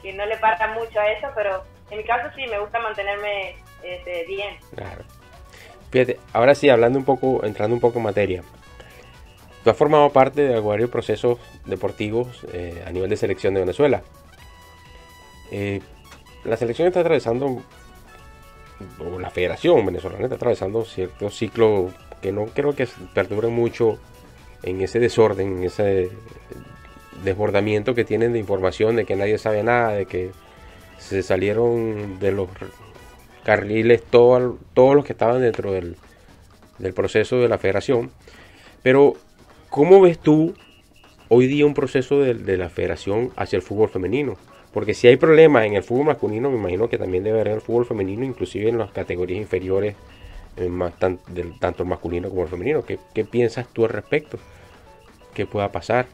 que 0.03 0.13
no 0.13 0.25
le 0.25 0.37
partan 0.37 0.75
mucho 0.75 1.01
a 1.01 1.11
eso, 1.11 1.29
pero 1.35 1.65
en 1.91 1.99
mi 1.99 2.05
caso 2.05 2.31
sí 2.37 2.47
me 2.47 2.59
gusta 2.59 2.79
mantenerme 2.79 3.57
este, 3.85 4.25
bien. 4.27 4.57
Claro. 4.75 5.05
Fíjate, 5.91 6.19
ahora 6.33 6.55
sí, 6.55 6.69
hablando 6.69 6.99
un 6.99 7.05
poco, 7.05 7.45
entrando 7.45 7.75
un 7.75 7.81
poco 7.81 7.99
en 7.99 8.05
materia. 8.05 8.43
Tú 9.63 9.71
has 9.71 9.77
formado 9.77 10.11
parte 10.11 10.43
de 10.43 10.59
varios 10.59 10.91
procesos 10.91 11.39
deportivos 11.67 12.45
eh, 12.53 12.83
a 12.87 12.91
nivel 12.91 13.11
de 13.11 13.17
selección 13.17 13.55
de 13.55 13.61
Venezuela. 13.61 14.03
Eh, 15.51 15.81
la 16.45 16.57
selección 16.57 16.89
está 16.89 17.01
atravesando, 17.01 17.63
o 18.99 19.19
la 19.21 19.31
federación 19.31 19.85
venezolana 19.87 20.25
está 20.25 20.37
atravesando 20.37 20.85
cierto 20.85 21.31
ciclo 21.31 21.91
que 22.21 22.33
no 22.33 22.47
creo 22.47 22.75
que 22.75 22.89
perdure 23.15 23.49
mucho 23.49 23.99
en 24.63 24.81
ese 24.81 24.99
desorden, 24.99 25.59
en 25.59 25.65
ese 25.65 26.11
desbordamiento 27.23 27.95
que 27.95 28.05
tienen 28.05 28.33
de 28.33 28.39
información, 28.39 28.97
de 28.97 29.05
que 29.05 29.15
nadie 29.15 29.39
sabe 29.39 29.63
nada, 29.63 29.93
de 29.93 30.07
que 30.07 30.31
se 30.99 31.23
salieron 31.23 32.19
de 32.19 32.33
los 32.33 32.49
carriles 33.45 34.03
todos 34.03 34.57
los 34.75 35.05
que 35.05 35.13
estaban 35.13 35.41
dentro 35.41 35.73
del, 35.73 35.97
proceso 36.95 37.41
de 37.41 37.49
la 37.49 37.59
federación. 37.59 38.11
Pero, 38.83 39.15
¿cómo 39.71 40.01
ves 40.01 40.19
tú 40.19 40.55
hoy 41.29 41.47
día 41.47 41.67
un 41.67 41.75
proceso 41.75 42.21
de, 42.21 42.57
la 42.57 42.69
federación 42.69 43.33
hacia 43.37 43.57
el 43.57 43.63
fútbol 43.63 43.89
femenino? 43.89 44.37
Porque 44.73 44.95
si 44.95 45.07
hay 45.07 45.17
problemas 45.17 45.67
en 45.67 45.75
el 45.75 45.83
fútbol 45.83 46.07
masculino, 46.07 46.51
me 46.51 46.57
imagino 46.57 46.89
que 46.89 46.99
también 46.99 47.25
debe 47.25 47.41
haber 47.41 47.55
el 47.55 47.61
fútbol 47.61 47.85
femenino, 47.85 48.25
inclusive 48.25 48.71
en 48.71 48.79
las 48.79 48.91
categorías 48.91 49.41
inferiores, 49.41 49.97
del, 50.57 51.59
tanto 51.59 51.83
el 51.83 51.89
masculino 51.89 52.29
como 52.29 52.43
el 52.43 52.49
femenino. 52.49 52.85
¿Qué, 52.85 52.99
¿Qué, 53.15 53.25
piensas 53.25 53.67
tú 53.69 53.85
al 53.85 53.91
respecto? 53.91 54.39
¿Qué 55.35 55.47
pueda 55.47 55.71
pasar? 55.71 56.07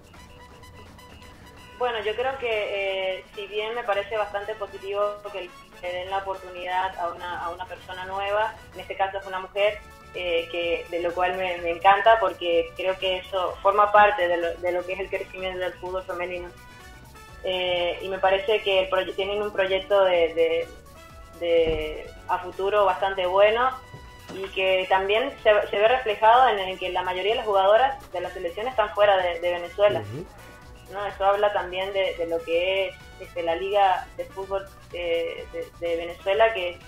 Bueno, 1.79 1.99
yo 2.05 2.13
creo 2.15 2.37
que 2.39 2.49
eh, 3.19 3.25
si 3.37 3.47
bien 3.47 3.75
me 3.75 3.85
parece 3.85 4.17
bastante 4.17 4.55
positivo 4.57 5.01
que 5.33 5.49
le 5.83 5.93
den 5.93 6.11
la 6.11 6.19
oportunidad 6.19 6.99
a 6.99 7.09
una, 7.09 7.45
a 7.45 7.51
una 7.51 7.67
persona 7.67 8.05
nueva, 8.07 8.55
en 8.75 8.81
este 8.81 8.97
caso 8.97 9.19
es 9.19 9.27
una 9.27 9.41
mujer, 9.41 9.79
eh, 10.15 10.49
que, 10.51 10.87
de 10.91 11.03
lo 11.03 11.13
cual 11.13 11.37
me, 11.37 11.71
encanta 11.71 12.19
porque 12.19 12.73
creo 12.77 12.99
que 12.99 13.19
eso 13.19 13.57
forma 13.63 13.93
parte 13.93 14.27
de 14.27 14.37
lo, 14.39 14.55
de 14.55 14.73
lo 14.73 14.85
que 14.85 14.95
es 14.95 15.01
el 15.01 15.11
crecimiento 15.11 15.59
del 15.59 15.75
fútbol 15.75 16.03
femenino. 16.03 16.49
Eh, 17.45 17.99
y 18.03 18.09
me 18.09 18.19
parece 18.19 18.63
que 18.63 18.91
tienen 19.15 19.43
un 19.43 19.53
proyecto 19.53 20.05
de, 20.05 20.67
de, 21.41 22.11
a 22.27 22.39
futuro 22.39 22.85
bastante 22.85 23.27
bueno 23.27 23.71
y 24.35 24.43
que 24.49 24.87
también 24.89 25.33
se, 25.43 25.53
ve 25.53 25.89
reflejado 25.89 26.49
en, 26.49 26.59
el 26.59 26.79
que 26.79 26.91
la 26.91 27.03
mayoría 27.03 27.33
de 27.33 27.37
las 27.37 27.47
jugadoras 27.47 28.13
de 28.13 28.21
la 28.21 28.31
selección 28.31 28.67
están 28.67 28.91
fuera 28.95 29.17
de, 29.17 29.41
Venezuela. 29.41 30.03
¿no? 30.93 31.07
Eso 31.07 31.25
habla 31.25 31.53
también 31.53 31.93
de, 31.93 32.27
lo 32.29 32.43
que 32.43 32.89
es 32.89 32.95
este, 33.21 33.43
la 33.43 33.55
Liga 33.57 34.07
de 34.17 34.25
Fútbol 34.27 34.67
de, 34.91 35.47
Venezuela, 35.81 36.53
que, 36.55 36.79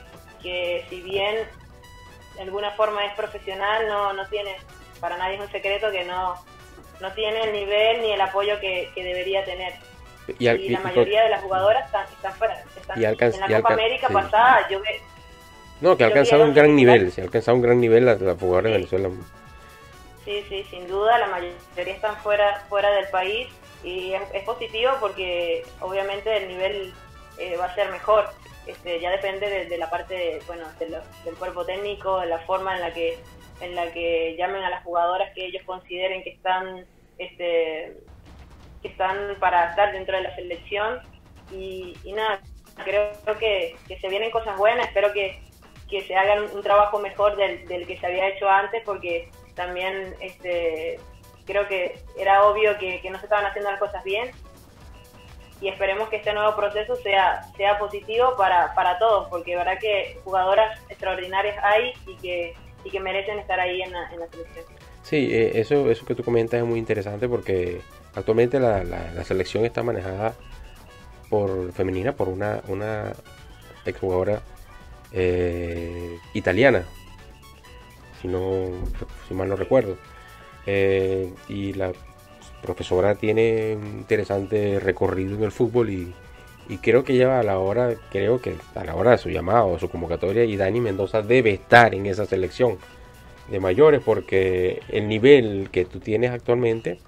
que 0.43 0.85
si 0.89 1.01
bien 1.03 1.37
de 2.37 2.43
alguna 2.43 2.71
forma 2.73 3.05
es 3.05 3.15
profesional, 3.15 3.87
no, 3.89 4.13
no 4.13 4.27
tiene, 4.29 4.57
para 5.01 5.17
nadie 5.17 5.37
es 5.37 5.41
un 5.41 5.51
secreto 5.51 5.91
que 5.91 6.05
no, 6.05 6.35
no 7.01 7.13
tiene 7.13 7.43
el 7.45 7.53
nivel 7.53 8.03
ni 8.03 8.13
el 8.13 8.21
apoyo 8.21 8.59
que, 8.61 8.91
debería 8.95 9.45
tener. 9.45 9.75
Y, 10.39 10.69
la 10.69 10.81
mayoría 10.81 11.25
de 11.25 11.31
las 11.31 11.43
jugadoras 11.43 11.85
están, 11.87 12.07
están 12.07 12.33
fuera. 12.35 12.63
Están, 12.77 13.03
en 13.03 13.41
la 13.41 13.61
Copa 13.61 13.75
América 13.75 14.09
pasada 14.09 14.69
yo 14.71 14.81
No, 15.81 15.97
que 15.97 16.05
ha 16.05 16.07
alcanzado 16.07 16.45
un 16.45 16.55
gran 16.55 16.77
nivel, 16.77 17.11
se 17.11 17.21
ha 17.21 17.25
alcanzado 17.25 17.57
un 17.57 17.63
gran 17.63 17.81
nivel 17.81 18.07
la, 18.07 18.15
la 18.15 18.35
jugadora 18.35 18.71
de 18.71 18.77
Venezuela. 18.77 19.11
Sí, 20.25 20.45
sí, 20.49 20.65
sin 20.71 20.87
duda, 20.87 21.19
la 21.19 21.27
mayoría 21.27 21.95
están 21.95 22.17
fuera, 22.19 22.65
fuera 22.69 22.91
del 22.93 23.09
país 23.09 23.49
y 23.83 24.13
es, 24.13 24.45
positivo 24.45 24.93
porque 25.01 25.65
obviamente 25.81 26.37
el 26.37 26.49
nivel 26.49 26.93
eh, 27.39 27.57
va 27.57 27.67
a 27.67 27.75
ser 27.75 27.91
mejor. 27.91 28.29
Este, 28.67 29.01
ya 29.01 29.11
depende 29.11 29.67
de, 29.67 29.79
la 29.79 29.89
parte 29.89 30.41
bueno, 30.47 30.67
del 30.79 31.35
cuerpo 31.37 31.65
técnico, 31.65 32.21
de 32.21 32.27
la 32.27 32.39
forma 32.41 32.75
en 32.75 32.81
la 32.83 32.93
que 32.93 33.19
en 33.61 33.75
la 33.75 33.93
que 33.93 34.37
llamen 34.39 34.63
a 34.63 34.71
las 34.71 34.83
jugadoras 34.85 35.35
que 35.35 35.47
ellos 35.47 35.63
consideren 35.67 36.23
que 36.23 36.31
están 36.31 36.87
este, 37.19 37.95
que 38.83 38.89
están 38.89 39.37
para 39.39 39.71
estar 39.71 39.93
dentro 39.93 40.17
de 40.17 40.23
la 40.23 40.35
selección 40.35 41.01
y, 41.53 41.95
nada, 42.15 42.41
creo 42.85 43.39
que, 43.39 43.77
se 44.01 44.09
vienen 44.09 44.31
cosas 44.31 44.57
buenas, 44.57 44.87
espero 44.87 45.13
que, 45.13 45.39
se 45.91 46.17
hagan 46.17 46.45
un 46.55 46.63
trabajo 46.63 47.01
mejor 47.01 47.37
del, 47.37 47.67
que 47.67 47.99
se 47.99 48.07
había 48.07 48.29
hecho 48.29 48.49
antes 48.49 48.83
porque 48.85 49.29
también 49.57 50.15
este, 50.21 51.01
creo 51.47 51.67
que 51.69 51.99
era 52.17 52.45
obvio 52.45 52.79
que, 52.79 53.01
no 53.11 53.19
se 53.19 53.27
estaban 53.27 53.47
haciendo 53.47 53.71
las 53.71 53.81
cosas 53.81 54.03
bien 54.05 54.31
y 55.61 55.69
esperemos 55.69 56.09
que 56.09 56.17
este 56.17 56.33
nuevo 56.33 56.57
proceso 56.57 56.97
sea, 56.97 57.43
sea 57.57 57.79
positivo 57.79 58.35
para, 58.37 58.75
para 58.75 58.99
todos, 58.99 59.29
porque 59.29 59.57
verdad 59.57 59.79
que 59.79 60.19
jugadoras 60.25 60.79
extraordinarias 60.89 61.57
hay 61.63 61.93
y 62.07 62.17
que, 62.17 62.55
y 62.85 62.91
que 62.91 63.01
merecen 63.01 63.39
estar 63.39 63.61
ahí 63.61 63.83
en 63.83 63.93
la, 63.93 64.11
en 64.11 64.21
la 64.21 64.29
selección. 64.29 64.65
Sí, 65.03 65.29
eh, 65.33 65.53
eso, 65.55 65.91
eso 65.91 66.07
que 66.07 66.15
tú 66.15 66.23
comentas 66.23 66.61
es 66.61 66.67
muy 66.67 66.79
interesante 66.79 67.29
porque 67.29 67.81
actualmente 68.15 68.59
la, 68.59 68.85
la, 68.85 69.25
selección 69.25 69.65
está 69.65 69.83
manejada 69.83 70.35
por 71.29 71.73
femenina 71.73 72.13
por 72.13 72.29
una, 72.29 72.61
una 72.69 73.13
exjugadora 73.85 74.43
eh, 75.13 76.19
italiana, 76.35 76.85
si, 78.21 78.29
no, 78.29 78.69
si 79.27 79.35
mal 79.35 79.49
no 79.49 79.57
recuerdo. 79.57 79.97
Eh, 80.73 81.33
y 81.49 81.73
la 81.73 81.91
profesora 82.63 83.17
tiene 83.17 83.75
un 83.75 83.87
interesante 83.87 84.79
recorrido 84.79 85.37
en 85.37 85.43
el 85.43 85.51
fútbol 85.51 85.91
y, 85.91 86.15
creo 86.81 87.03
que 87.03 87.17
ya 87.17 87.41
a 87.41 87.43
la 87.43 87.59
hora, 87.59 87.97
creo 88.13 88.41
que 88.41 88.55
a 88.77 88.85
la 88.85 88.95
hora 88.95 89.11
de 89.11 89.19
su 89.19 89.31
llamado, 89.31 89.77
su 89.81 89.89
convocatoria, 89.89 90.45
y 90.45 90.57
Dani 90.57 90.81
Mendoza 90.81 91.23
debe 91.23 91.51
estar 91.51 91.93
en 91.97 92.07
esa 92.07 92.27
selección 92.27 92.79
de 93.51 93.59
mayores 93.59 94.01
porque 94.05 94.81
el 94.89 95.09
nivel 95.09 95.71
que 95.73 95.85
tú 95.85 95.99
tienes 95.99 96.31
actualmente 96.31 97.01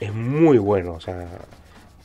es 0.00 0.14
muy 0.14 0.56
bueno. 0.56 0.94
O 0.94 1.00
sea, 1.00 1.28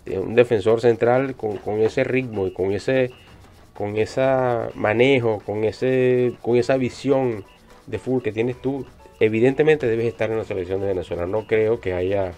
un 0.07 0.35
defensor 0.35 0.81
central 0.81 1.35
con, 1.35 1.79
ese 1.79 2.03
ritmo 2.03 2.47
y 2.47 2.51
con 2.51 2.73
ese 2.73 3.11
con 3.73 3.95
ese 3.95 4.27
manejo, 4.75 5.41
con 5.45 5.63
ese 5.63 6.33
con 6.41 6.57
esa 6.57 6.75
visión 6.75 7.45
de 7.85 7.99
fútbol 7.99 8.23
que 8.23 8.33
tienes 8.33 8.61
tú, 8.61 8.85
evidentemente 9.19 9.87
debes 9.87 10.05
estar 10.05 10.29
en 10.31 10.37
la 10.37 10.43
selección 10.43 10.81
de 10.81 10.87
Venezuela. 10.87 11.25
No 11.25 11.45
creo 11.47 11.79
que 11.79 11.93
haya 11.93 12.33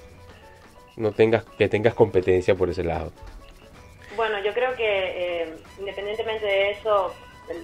no 0.96 1.14
tengas 1.14 1.46
que 1.46 1.70
tengas 1.70 1.94
competencia 1.94 2.56
por 2.56 2.70
ese 2.70 2.84
lado. 2.84 3.12
Bueno, 4.16 4.40
yo 4.44 4.54
creo 4.54 4.76
que 4.76 4.84
eh, 5.44 5.56
independientemente 5.80 6.46
de 6.46 6.72
eso, 6.72 7.14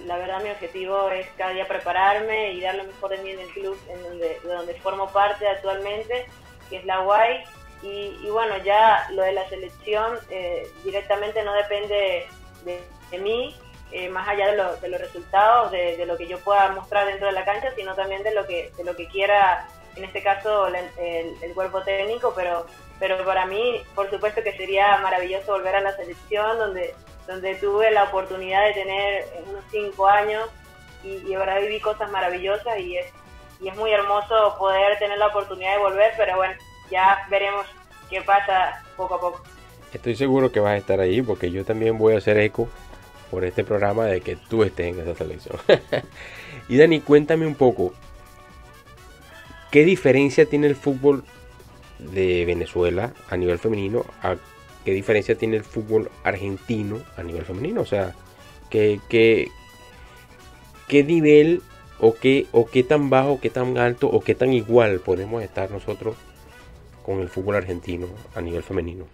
la 0.06 0.16
verdad 0.16 0.42
mi 0.42 0.50
objetivo 0.50 1.10
es 1.10 1.26
cada 1.36 1.52
día 1.52 1.68
prepararme 1.68 2.52
y 2.52 2.60
dar 2.60 2.76
lo 2.76 2.84
mejor 2.84 3.10
de 3.10 3.18
mí 3.18 3.30
en 3.30 3.40
el 3.40 3.48
club 3.48 3.78
en 3.90 4.02
donde, 4.02 4.40
de 4.42 4.48
donde 4.48 4.74
formo 4.80 5.12
parte 5.12 5.46
actualmente, 5.46 6.26
que 6.70 6.78
es 6.78 6.84
la 6.86 7.02
UAI. 7.02 7.44
Y, 7.82 8.28
bueno, 8.30 8.56
ya 8.64 9.06
lo 9.12 9.22
de 9.22 9.32
la 9.32 9.48
selección 9.48 10.18
eh, 10.30 10.66
directamente 10.82 11.44
no 11.44 11.52
depende 11.52 12.26
de, 12.64 13.18
mí, 13.18 13.54
eh, 13.92 14.08
más 14.08 14.28
allá 14.28 14.52
de, 14.52 14.80
de 14.80 14.88
los 14.88 15.00
resultados, 15.00 15.70
de, 15.70 16.04
lo 16.06 16.16
que 16.16 16.26
yo 16.26 16.38
pueda 16.38 16.72
mostrar 16.72 17.06
dentro 17.06 17.26
de 17.26 17.32
la 17.32 17.44
cancha, 17.44 17.72
sino 17.74 17.94
también 17.94 18.22
de 18.22 18.34
lo 18.34 18.46
que, 18.46 18.72
de 18.76 18.84
lo 18.84 18.96
que 18.96 19.08
quiera, 19.08 19.68
en 19.94 20.04
este 20.04 20.22
caso, 20.22 20.66
el, 20.66 20.76
el 21.42 21.54
cuerpo 21.54 21.82
técnico, 21.82 22.32
pero 22.34 22.66
pero 22.98 23.22
para 23.26 23.44
mí, 23.44 23.82
por 23.94 24.10
supuesto 24.10 24.42
que 24.42 24.56
sería 24.56 24.96
maravilloso 24.98 25.52
volver 25.52 25.76
a 25.76 25.80
la 25.82 25.94
selección, 25.96 26.58
donde 26.58 26.94
donde 27.26 27.56
tuve 27.56 27.90
la 27.90 28.04
oportunidad 28.04 28.66
de 28.66 28.72
tener 28.72 29.24
unos 29.48 29.64
cinco 29.70 30.06
años 30.06 30.48
y, 31.02 31.28
y 31.28 31.34
ahora 31.34 31.58
viví 31.58 31.80
cosas 31.80 32.10
maravillosas 32.10 32.78
y 32.78 32.96
es, 32.96 33.06
y 33.60 33.68
es 33.68 33.76
muy 33.76 33.90
hermoso 33.90 34.54
poder 34.58 34.98
tener 34.98 35.18
la 35.18 35.28
oportunidad 35.28 35.72
de 35.72 35.78
volver, 35.78 36.12
pero 36.16 36.36
bueno, 36.36 36.54
ya 36.90 37.26
veremos 37.28 37.66
qué 38.08 38.22
pasa 38.22 38.82
poco 38.96 39.14
a 39.16 39.20
poco. 39.20 39.42
Estoy 39.92 40.14
seguro 40.14 40.52
que 40.52 40.60
vas 40.60 40.72
a 40.72 40.76
estar 40.76 41.00
ahí 41.00 41.22
porque 41.22 41.50
yo 41.50 41.64
también 41.64 41.98
voy 41.98 42.14
a 42.14 42.18
hacer 42.18 42.38
eco 42.38 42.68
por 43.30 43.44
este 43.44 43.64
programa 43.64 44.06
de 44.06 44.20
que 44.20 44.36
tú 44.36 44.62
estés 44.62 44.94
en 44.94 45.00
esa 45.00 45.14
selección. 45.14 45.56
y 46.68 46.76
Dani, 46.76 47.00
cuéntame 47.00 47.46
un 47.46 47.54
poco, 47.54 47.92
¿qué 49.70 49.84
diferencia 49.84 50.46
tiene 50.46 50.66
el 50.66 50.76
fútbol 50.76 51.24
de 51.98 52.44
Venezuela 52.44 53.12
a 53.28 53.36
nivel 53.36 53.58
femenino 53.58 54.04
a 54.22 54.36
qué 54.86 54.92
diferencia 54.92 55.34
tiene 55.34 55.56
el 55.56 55.64
fútbol 55.64 56.10
argentino 56.22 57.00
a 57.16 57.22
nivel 57.24 57.44
femenino. 57.44 57.80
O 57.80 57.84
sea, 57.86 58.14
qué, 58.70 59.00
qué, 59.08 59.48
qué 60.86 61.02
nivel 61.02 61.60
o 61.98 62.14
qué, 62.14 62.46
o 62.52 62.66
qué 62.66 62.84
tan 62.84 63.10
bajo, 63.10 63.40
qué 63.40 63.50
tan 63.50 63.78
alto 63.78 64.08
o 64.08 64.20
qué 64.20 64.36
tan 64.36 64.52
igual 64.52 65.00
podemos 65.00 65.42
estar 65.42 65.72
nosotros 65.72 66.14
con 67.04 67.20
el 67.20 67.28
fútbol 67.28 67.56
argentino 67.56 68.06
a 68.36 68.40
nivel 68.40 68.62
femenino. 68.62 69.06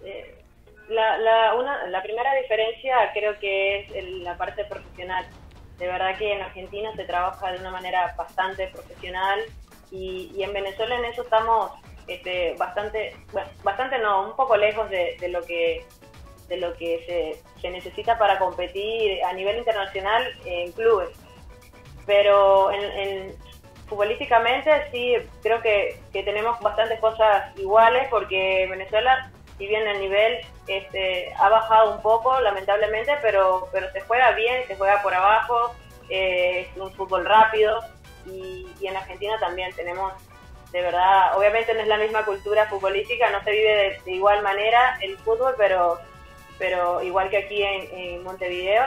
La, 1.19 2.03
primera 2.03 2.35
diferencia 2.35 3.11
creo 3.13 3.39
que 3.39 3.81
es 3.81 3.93
en 3.95 4.25
la 4.25 4.37
parte 4.37 4.65
profesional. 4.65 5.27
De 5.79 5.87
verdad 5.87 6.17
que 6.19 6.33
en 6.33 6.43
Argentina 6.43 6.91
se 6.95 7.05
trabaja 7.05 7.53
de 7.53 7.59
una 7.59 7.71
manera 7.71 8.15
bastante 8.17 8.69
profesional 8.69 9.41
y, 9.91 10.33
y 10.35 10.43
en 10.43 10.53
Venezuela 10.53 10.97
en 10.97 11.05
eso 11.07 11.23
estamos 11.23 11.73
este, 12.09 12.55
bastante, 12.55 13.17
bastante 13.63 13.99
no, 13.99 14.29
un 14.29 14.37
poco 14.37 14.57
lejos 14.57 14.89
de, 14.91 15.17
lo 15.29 15.43
que 15.43 15.85
de 16.49 16.57
lo 16.57 16.75
que 16.75 17.41
se, 17.61 17.71
necesita 17.71 18.19
para 18.19 18.39
competir 18.39 19.25
a 19.25 19.33
nivel 19.33 19.59
internacional 19.59 20.25
en 20.45 20.73
clubes. 20.73 21.11
Pero 22.07 22.73
en, 22.73 23.35
futbolísticamente 23.87 24.71
sí 24.91 25.15
creo 25.43 25.63
que, 25.63 26.01
tenemos 26.13 26.59
bastantes 26.61 26.99
cosas 27.01 27.57
iguales 27.59 28.09
porque 28.11 28.67
Venezuela, 28.69 29.31
si 29.63 29.69
bien 29.69 29.87
el 29.87 30.01
nivel 30.01 30.41
este, 30.67 31.33
ha 31.39 31.49
bajado 31.49 31.95
un 31.95 32.03
poco, 32.03 32.41
lamentablemente, 32.41 33.13
pero, 33.23 33.69
pero 33.71 33.93
se 33.93 34.01
juega 34.01 34.33
bien, 34.33 34.67
se 34.67 34.75
juega 34.75 35.01
por 35.03 35.15
abajo, 35.15 35.73
eh, 36.09 36.67
es 36.69 36.77
un 36.77 36.93
fútbol 36.95 37.25
rápido 37.25 37.79
y, 38.27 38.67
y 38.81 38.89
en 38.89 38.97
Argentina 38.97 39.39
también 39.39 39.73
tenemos 39.77 40.13
de 40.73 40.83
verdad, 40.83 41.39
obviamente 41.39 41.75
no 41.75 41.81
es 41.81 41.87
la 41.87 41.97
misma 41.97 42.25
cultura 42.25 42.67
futbolística, 42.67 43.31
no 43.31 43.41
se 43.45 43.53
vive 43.53 44.01
de, 44.05 44.13
igual 44.13 44.43
manera 44.43 44.99
el 45.01 45.17
fútbol, 45.19 45.55
pero, 45.57 46.01
pero 46.59 47.01
igual 47.03 47.31
que 47.31 47.37
aquí 47.37 47.63
en, 47.63 48.25
Montevideo, 48.25 48.87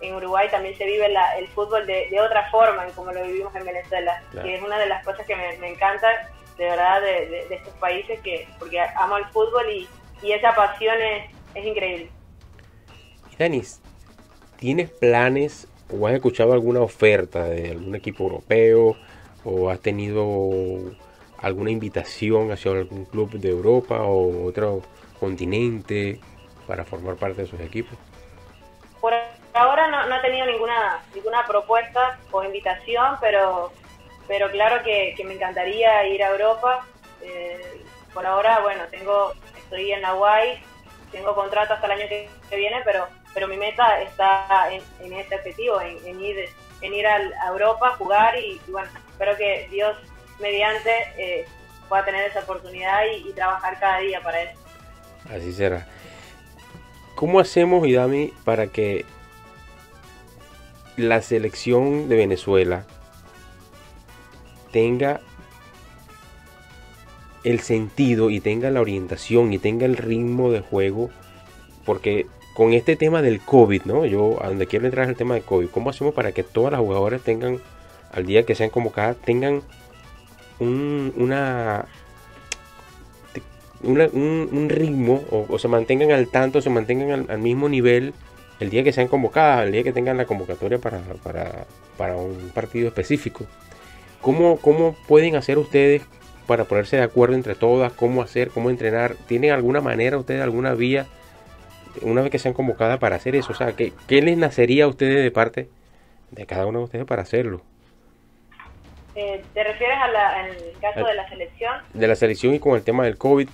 en 0.00 0.16
Uruguay 0.16 0.48
también 0.50 0.76
se 0.76 0.84
vive 0.84 1.14
el 1.38 1.48
fútbol 1.48 1.86
de, 1.86 2.20
otra 2.20 2.50
forma, 2.50 2.86
como 2.96 3.12
lo 3.12 3.22
vivimos 3.22 3.54
en 3.54 3.64
Venezuela, 3.64 4.20
que 4.32 4.56
es 4.56 4.62
una 4.62 4.80
de 4.80 4.86
las 4.86 5.04
cosas 5.04 5.24
que 5.26 5.36
me, 5.36 5.68
encanta, 5.68 6.08
de 6.56 6.64
verdad, 6.64 7.02
de, 7.02 7.46
estos 7.50 7.74
países, 7.74 8.18
que 8.20 8.48
porque 8.58 8.80
amo 8.80 9.18
el 9.18 9.26
fútbol 9.26 9.70
y, 9.70 9.88
esa 10.22 10.54
pasión 10.54 10.94
es, 11.00 11.24
es 11.54 11.66
increíble. 11.66 12.10
Denis, 13.38 13.80
¿tienes 14.56 14.90
planes 14.90 15.68
o 15.90 16.06
has 16.06 16.14
escuchado 16.14 16.52
alguna 16.52 16.80
oferta 16.80 17.44
de 17.44 17.70
algún 17.70 17.94
equipo 17.94 18.24
europeo 18.24 18.96
o 19.44 19.70
has 19.70 19.80
tenido 19.80 20.50
alguna 21.40 21.70
invitación 21.70 22.50
hacia 22.50 22.72
algún 22.72 23.04
club 23.04 23.30
de 23.32 23.50
Europa 23.50 24.02
o 24.02 24.46
otro 24.46 24.82
continente 25.20 26.20
para 26.66 26.84
formar 26.84 27.16
parte 27.16 27.42
de 27.42 27.48
sus 27.48 27.60
equipos? 27.60 27.96
Por 29.00 29.14
ahora 29.54 29.88
no, 29.88 30.06
no 30.08 30.16
he 30.16 30.20
tenido 30.20 30.46
ninguna 30.46 31.02
ninguna 31.14 31.46
propuesta 31.46 32.18
o 32.32 32.42
invitación, 32.42 33.16
pero 33.20 33.72
pero 34.26 34.50
claro 34.50 34.82
que, 34.84 35.14
me 35.24 35.34
encantaría 35.34 36.06
ir 36.06 36.22
a 36.22 36.30
Europa. 36.30 36.84
Eh, 37.22 37.82
por 38.12 38.26
ahora, 38.26 38.60
bueno, 38.60 38.84
tengo 38.90 39.32
estoy 39.68 39.92
en 39.92 40.04
Hawaii, 40.04 40.60
tengo 41.12 41.34
contrato 41.34 41.74
hasta 41.74 41.86
el 41.86 41.92
año 41.92 42.08
que, 42.08 42.28
viene, 42.56 42.80
pero 42.84 43.06
pero 43.34 43.46
mi 43.46 43.56
meta 43.56 44.00
está 44.00 44.68
en, 44.72 44.82
en 45.00 45.12
este 45.12 45.36
objetivo, 45.36 45.80
en, 45.80 46.20
ir 46.20 46.48
en 46.80 46.94
ir 46.94 47.06
a, 47.06 47.20
Europa, 47.48 47.94
jugar 47.98 48.36
y, 48.38 48.60
y 48.66 48.70
bueno, 48.70 48.88
espero 49.10 49.36
que 49.36 49.68
Dios 49.70 49.96
mediante 50.40 50.90
eh, 51.18 51.46
pueda 51.88 52.04
tener 52.04 52.24
esa 52.30 52.40
oportunidad 52.40 53.02
y, 53.14 53.32
trabajar 53.32 53.78
cada 53.78 53.98
día 53.98 54.22
para 54.22 54.42
eso. 54.42 54.58
Así 55.30 55.52
será. 55.52 55.86
¿Cómo 57.14 57.40
hacemos, 57.40 57.86
Idami, 57.86 58.32
para 58.44 58.68
que 58.68 59.04
la 60.96 61.20
selección 61.22 62.08
de 62.08 62.16
Venezuela 62.16 62.84
tenga 64.72 65.20
el 67.44 67.60
sentido 67.60 68.30
y 68.30 68.40
tenga 68.40 68.70
la 68.70 68.80
orientación 68.80 69.52
y 69.52 69.58
tenga 69.58 69.86
el 69.86 69.96
ritmo 69.96 70.50
de 70.50 70.60
juego? 70.60 71.10
Porque 71.84 72.26
con 72.58 72.72
este 72.72 72.96
tema 72.96 73.22
del 73.22 73.40
COVID, 73.40 73.82
¿no? 73.84 74.04
Yo 74.04 74.42
a 74.42 74.48
donde 74.48 74.66
quiero 74.66 74.86
entrar 74.86 75.04
es 75.04 75.10
el 75.10 75.16
tema 75.16 75.34
del 75.34 75.44
COVID. 75.44 75.68
¿Cómo 75.68 75.90
hacemos 75.90 76.12
para 76.12 76.32
que 76.32 76.42
todas 76.42 76.72
las 76.72 76.80
jugadoras 76.80 77.22
tengan, 77.22 77.60
al 78.12 78.26
día 78.26 78.44
que 78.44 78.56
sean 78.56 78.70
convocadas, 78.70 79.16
tengan 79.18 79.62
un, 80.58 81.12
una, 81.16 81.86
un, 83.82 84.68
ritmo 84.68 85.22
o, 85.30 85.56
se 85.56 85.68
mantengan 85.68 86.10
al 86.10 86.28
tanto, 86.28 86.60
se 86.60 86.68
mantengan 86.68 87.26
al, 87.28 87.38
mismo 87.38 87.68
nivel 87.68 88.12
el 88.58 88.70
día 88.70 88.82
que 88.82 88.92
sean 88.92 89.06
convocadas, 89.06 89.66
el 89.66 89.70
día 89.70 89.84
que 89.84 89.92
tengan 89.92 90.16
la 90.16 90.24
convocatoria 90.24 90.78
para, 90.78 91.00
para, 91.22 91.64
para 91.96 92.16
un 92.16 92.50
partido 92.52 92.88
específico. 92.88 93.44
¿Cómo, 94.20 94.56
¿Cómo 94.56 94.96
pueden 95.06 95.36
hacer 95.36 95.58
ustedes 95.58 96.02
para 96.48 96.64
ponerse 96.64 96.96
de 96.96 97.02
acuerdo 97.02 97.36
entre 97.36 97.54
todas? 97.54 97.92
¿Cómo 97.92 98.22
hacer? 98.22 98.48
¿Cómo 98.48 98.70
entrenar? 98.70 99.14
¿Tienen 99.28 99.52
alguna 99.52 99.80
manera 99.80 100.18
ustedes, 100.18 100.42
alguna 100.42 100.74
vía, 100.74 101.06
una 102.02 102.22
vez 102.22 102.32
que 102.32 102.40
sean 102.40 102.54
convocadas 102.54 102.98
para 102.98 103.14
hacer 103.14 103.36
eso? 103.36 103.52
O 103.52 103.54
sea, 103.54 103.76
¿qué, 103.76 103.92
qué 104.08 104.20
les 104.22 104.36
nacería 104.36 104.84
a 104.84 104.88
ustedes 104.88 105.22
de 105.22 105.30
parte 105.30 105.68
de 106.32 106.46
cada 106.46 106.66
uno 106.66 106.80
de 106.80 106.84
ustedes 106.86 107.04
para 107.04 107.22
hacerlo? 107.22 107.62
Eh, 109.14 109.44
¿Te 109.52 109.64
refieres 109.64 109.98
al 109.98 110.80
caso 110.80 111.06
de 111.06 111.14
la 111.14 111.28
selección? 111.28 111.74
De 111.92 112.06
la 112.08 112.16
selección 112.16 112.54
y 112.54 112.58
con 112.58 112.76
el 112.76 112.82
tema 112.82 113.04
del 113.04 113.18
COVID, 113.18 113.48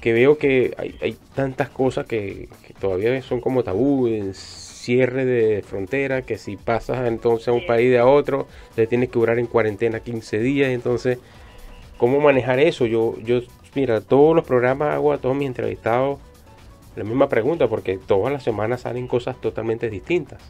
que 0.00 0.12
veo 0.12 0.36
que 0.36 0.74
hay, 0.76 0.98
hay 1.00 1.16
tantas 1.34 1.70
cosas 1.70 2.04
que, 2.04 2.48
todavía 2.78 3.22
son 3.22 3.40
como 3.40 3.62
tabú, 3.62 4.06
en 4.06 4.34
cierre 4.34 5.24
de 5.24 5.62
frontera, 5.62 6.22
que 6.22 6.36
si 6.36 6.58
pasas 6.58 7.06
entonces 7.08 7.48
a 7.48 7.52
un 7.52 7.64
país 7.64 7.90
de 7.90 7.98
a 7.98 8.06
otro, 8.06 8.46
te 8.74 8.86
tienes 8.86 9.08
que 9.08 9.18
durar 9.18 9.38
en 9.38 9.46
cuarentena 9.46 10.00
15 10.00 10.40
días, 10.40 10.70
entonces, 10.70 11.18
¿cómo 11.96 12.20
manejar 12.20 12.58
eso? 12.60 12.86
Yo, 12.86 13.16
yo 13.20 13.40
mira, 13.74 14.00
todos 14.00 14.34
los 14.34 14.44
programas 14.44 14.94
hago 14.94 15.12
a 15.12 15.18
todos 15.18 15.36
mis 15.36 15.46
entrevistados 15.46 16.18
la 16.96 17.04
misma 17.04 17.28
pregunta, 17.28 17.66
porque 17.68 17.98
todas 17.98 18.32
las 18.32 18.44
semanas 18.44 18.82
salen 18.82 19.08
cosas 19.08 19.40
totalmente 19.40 19.90
distintas. 19.90 20.40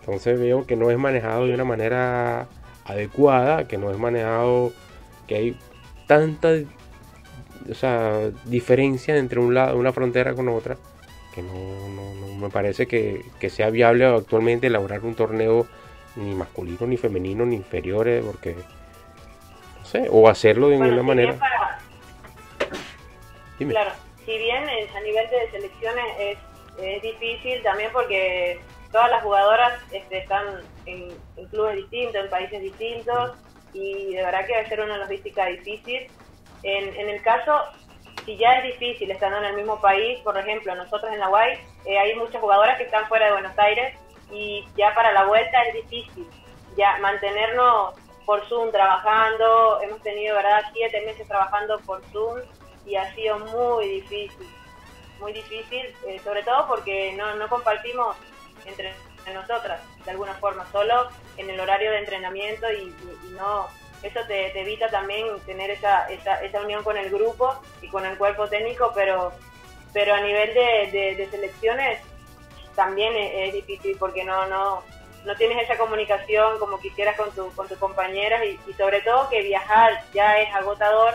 Entonces 0.00 0.38
veo 0.38 0.66
que 0.66 0.76
no 0.76 0.90
es 0.90 0.98
manejado 0.98 1.46
de 1.46 1.54
una 1.54 1.64
manera 1.64 2.46
adecuada, 2.84 3.66
que 3.66 3.78
no 3.78 3.90
es 3.90 3.98
manejado, 3.98 4.72
que 5.26 5.36
hay 5.36 5.56
tanta 6.06 6.50
o 7.70 7.74
sea, 7.74 8.30
diferencia 8.44 9.16
entre 9.16 9.40
un 9.40 9.54
lado, 9.54 9.78
una 9.78 9.92
frontera 9.92 10.34
con 10.34 10.48
otra, 10.48 10.76
que 11.34 11.42
no, 11.42 11.52
no, 11.52 12.36
me 12.36 12.50
parece 12.50 12.86
que, 12.86 13.24
sea 13.50 13.70
viable 13.70 14.04
actualmente 14.04 14.66
elaborar 14.66 15.04
un 15.04 15.14
torneo 15.14 15.66
ni 16.16 16.34
masculino, 16.34 16.86
ni 16.86 16.96
femenino, 16.96 17.46
ni 17.46 17.56
inferiores, 17.56 18.24
porque, 18.24 18.56
o 20.10 20.28
hacerlo 20.28 20.68
de 20.68 20.78
una 20.78 21.02
manera. 21.02 21.36
Claro, 23.58 23.92
si 24.24 24.38
bien 24.38 24.64
a 24.64 25.00
nivel 25.00 25.28
de 25.30 25.50
selecciones 25.50 26.04
es, 26.18 26.38
es 26.78 27.02
difícil 27.02 27.62
también 27.62 27.90
porque 27.92 28.60
todas 28.90 29.10
las 29.10 29.22
jugadoras 29.22 29.80
este, 29.92 30.18
están 30.18 30.44
en, 30.86 31.16
clubes 31.50 31.76
distintos, 31.76 32.24
en 32.24 32.30
países 32.30 32.60
distintos, 32.60 33.32
y 33.72 34.14
de 34.14 34.22
verdad 34.22 34.46
que 34.46 34.54
va 34.54 34.60
a 34.60 34.68
ser 34.68 34.80
una 34.80 34.98
logística 34.98 35.46
difícil. 35.46 36.06
En, 36.62 36.94
en 36.94 37.08
el 37.08 37.22
caso, 37.22 37.52
si 38.24 38.36
ya 38.36 38.58
es 38.58 38.78
difícil 38.78 39.10
estando 39.10 39.38
en 39.38 39.44
el 39.44 39.56
mismo 39.56 39.80
país, 39.80 40.20
por 40.20 40.36
ejemplo, 40.36 40.74
nosotros 40.74 41.12
en 41.12 41.20
la 41.20 41.28
UAI 41.28 41.58
eh, 41.86 41.98
hay 41.98 42.14
muchas 42.14 42.40
jugadoras 42.40 42.76
que 42.78 42.84
están 42.84 43.06
fuera 43.08 43.26
de 43.26 43.32
Buenos 43.32 43.58
Aires 43.58 43.96
y 44.30 44.64
ya 44.76 44.94
para 44.94 45.12
la 45.12 45.24
vuelta 45.24 45.62
es 45.62 45.74
difícil. 45.74 46.26
Ya 46.76 46.98
mantenernos 46.98 47.94
por 48.24 48.46
Zoom 48.48 48.70
trabajando, 48.70 49.80
hemos 49.82 50.00
tenido, 50.02 50.36
¿verdad?, 50.36 50.62
siete 50.72 51.00
meses 51.02 51.26
trabajando 51.26 51.80
por 51.80 52.02
Zoom 52.12 52.40
y 52.86 52.96
ha 52.96 53.12
sido 53.14 53.38
muy 53.38 53.88
difícil, 53.88 54.48
muy 55.20 55.32
difícil, 55.32 55.94
eh, 56.06 56.20
sobre 56.22 56.42
todo 56.42 56.66
porque 56.68 57.12
no, 57.14 57.34
no 57.36 57.48
compartimos 57.48 58.16
entre 58.64 58.94
nosotras, 59.32 59.80
de 60.04 60.10
alguna 60.10 60.34
forma, 60.34 60.66
solo 60.72 61.08
en 61.36 61.48
el 61.48 61.60
horario 61.60 61.90
de 61.90 61.98
entrenamiento 61.98 62.70
y, 62.72 62.94
no 63.30 63.66
eso 64.02 64.18
te, 64.26 64.58
evita 64.60 64.88
también 64.88 65.26
tener 65.46 65.70
esa, 65.70 66.10
esa, 66.10 66.42
esa, 66.42 66.60
unión 66.60 66.82
con 66.82 66.96
el 66.96 67.08
grupo 67.08 67.54
y 67.80 67.88
con 67.88 68.04
el 68.04 68.18
cuerpo 68.18 68.48
técnico, 68.48 68.90
pero, 68.94 69.32
pero 69.92 70.14
a 70.14 70.20
nivel 70.20 70.52
de, 70.54 71.28
selecciones 71.30 72.00
también 72.74 73.14
es, 73.16 73.52
difícil 73.52 73.96
porque 73.98 74.24
no, 74.24 74.46
no, 74.46 74.82
no 75.24 75.36
tienes 75.36 75.62
esa 75.62 75.76
comunicación 75.76 76.58
como 76.58 76.80
quisieras 76.80 77.16
con, 77.16 77.30
tu, 77.32 77.52
con 77.54 77.68
tus 77.68 77.78
compañeras 77.78 78.42
y, 78.44 78.58
y 78.68 78.72
sobre 78.74 79.00
todo 79.02 79.28
que 79.28 79.42
viajar 79.42 80.04
ya 80.12 80.38
es 80.40 80.52
agotador. 80.54 81.14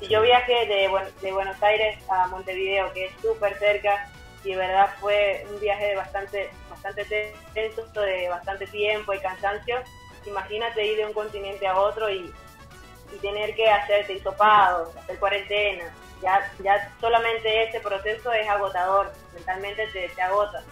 Si 0.00 0.08
yo 0.08 0.22
viajé 0.22 0.66
de, 0.66 0.90
de 1.20 1.32
Buenos 1.32 1.62
Aires 1.62 1.98
a 2.08 2.26
Montevideo, 2.28 2.92
que 2.92 3.06
es 3.06 3.12
súper 3.20 3.56
cerca, 3.58 4.08
y 4.44 4.50
de 4.50 4.56
verdad 4.56 4.90
fue 5.00 5.46
un 5.50 5.60
viaje 5.60 5.86
de 5.86 5.96
bastante 5.96 6.50
bastante 6.82 7.34
tenso, 7.54 8.00
de 8.00 8.28
bastante 8.28 8.66
tiempo 8.66 9.12
y 9.12 9.20
cansancio. 9.20 9.76
Imagínate 10.26 10.84
ir 10.84 10.96
de 10.96 11.06
un 11.06 11.12
continente 11.12 11.66
a 11.66 11.78
otro 11.78 12.10
y, 12.10 12.32
tener 13.20 13.54
que 13.54 13.70
hacerte 13.70 14.14
hisopados, 14.14 14.96
hacer 14.96 15.18
cuarentena. 15.18 15.84
Ya, 16.22 16.50
ya 16.64 16.90
solamente 16.98 17.64
ese 17.64 17.78
proceso 17.80 18.32
es 18.32 18.48
agotador, 18.48 19.12
mentalmente 19.34 19.86
te, 19.88 20.08
te 20.08 20.22
agota. 20.22 20.64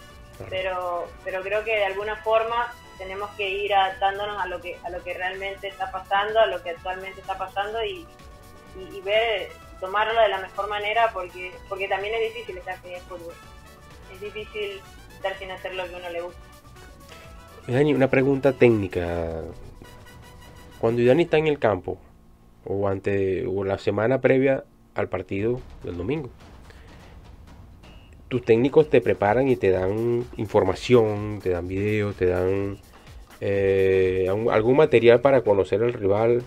Pero, 0.49 1.07
pero 1.23 1.41
creo 1.41 1.63
que 1.63 1.75
de 1.75 1.85
alguna 1.85 2.15
forma 2.17 2.73
tenemos 2.97 3.29
que 3.31 3.49
ir 3.49 3.73
adaptándonos 3.73 4.41
a 4.41 4.47
lo 4.47 4.59
que 4.61 4.77
a 4.83 4.89
lo 4.89 5.03
que 5.03 5.13
realmente 5.13 5.67
está 5.67 5.91
pasando, 5.91 6.39
a 6.39 6.47
lo 6.47 6.61
que 6.63 6.71
actualmente 6.71 7.21
está 7.21 7.37
pasando 7.37 7.83
y, 7.83 8.05
y, 8.75 9.01
ver, 9.01 9.49
tomarlo 9.79 10.19
de 10.19 10.29
la 10.29 10.39
mejor 10.39 10.69
manera 10.69 11.11
porque 11.13 11.51
porque 11.69 11.87
también 11.87 12.13
es 12.15 12.33
difícil 12.33 12.57
estar 12.57 12.77
en 12.83 12.93
el 12.93 13.01
fútbol. 13.01 13.33
Es 14.13 14.21
difícil 14.21 14.81
sin 15.37 15.51
hacer 15.51 15.75
lo 15.75 15.87
que 15.87 15.95
uno 15.95 16.09
le 16.09 16.21
gusta. 16.21 16.39
Dani, 17.67 17.93
una 17.93 18.09
pregunta 18.09 18.53
técnica. 18.53 19.41
Cuando 20.79 21.03
Dani 21.05 21.23
está 21.23 21.37
en 21.37 21.47
el 21.47 21.59
campo, 21.59 21.99
o, 22.65 22.87
ante, 22.87 23.45
o 23.45 23.63
la 23.63 23.77
semana 23.77 24.19
previa 24.19 24.63
al 24.95 25.09
partido 25.09 25.59
del 25.83 25.97
domingo, 25.97 26.29
tus 28.31 28.45
técnicos 28.45 28.89
te 28.89 29.01
preparan 29.01 29.49
y 29.49 29.57
te 29.57 29.71
dan 29.71 30.23
información, 30.37 31.41
te 31.43 31.49
dan 31.49 31.67
videos, 31.67 32.15
te 32.15 32.27
dan 32.27 32.77
eh, 33.41 34.29
algún 34.49 34.77
material 34.77 35.19
para 35.19 35.41
conocer 35.41 35.83
al 35.83 35.91
rival 35.91 36.41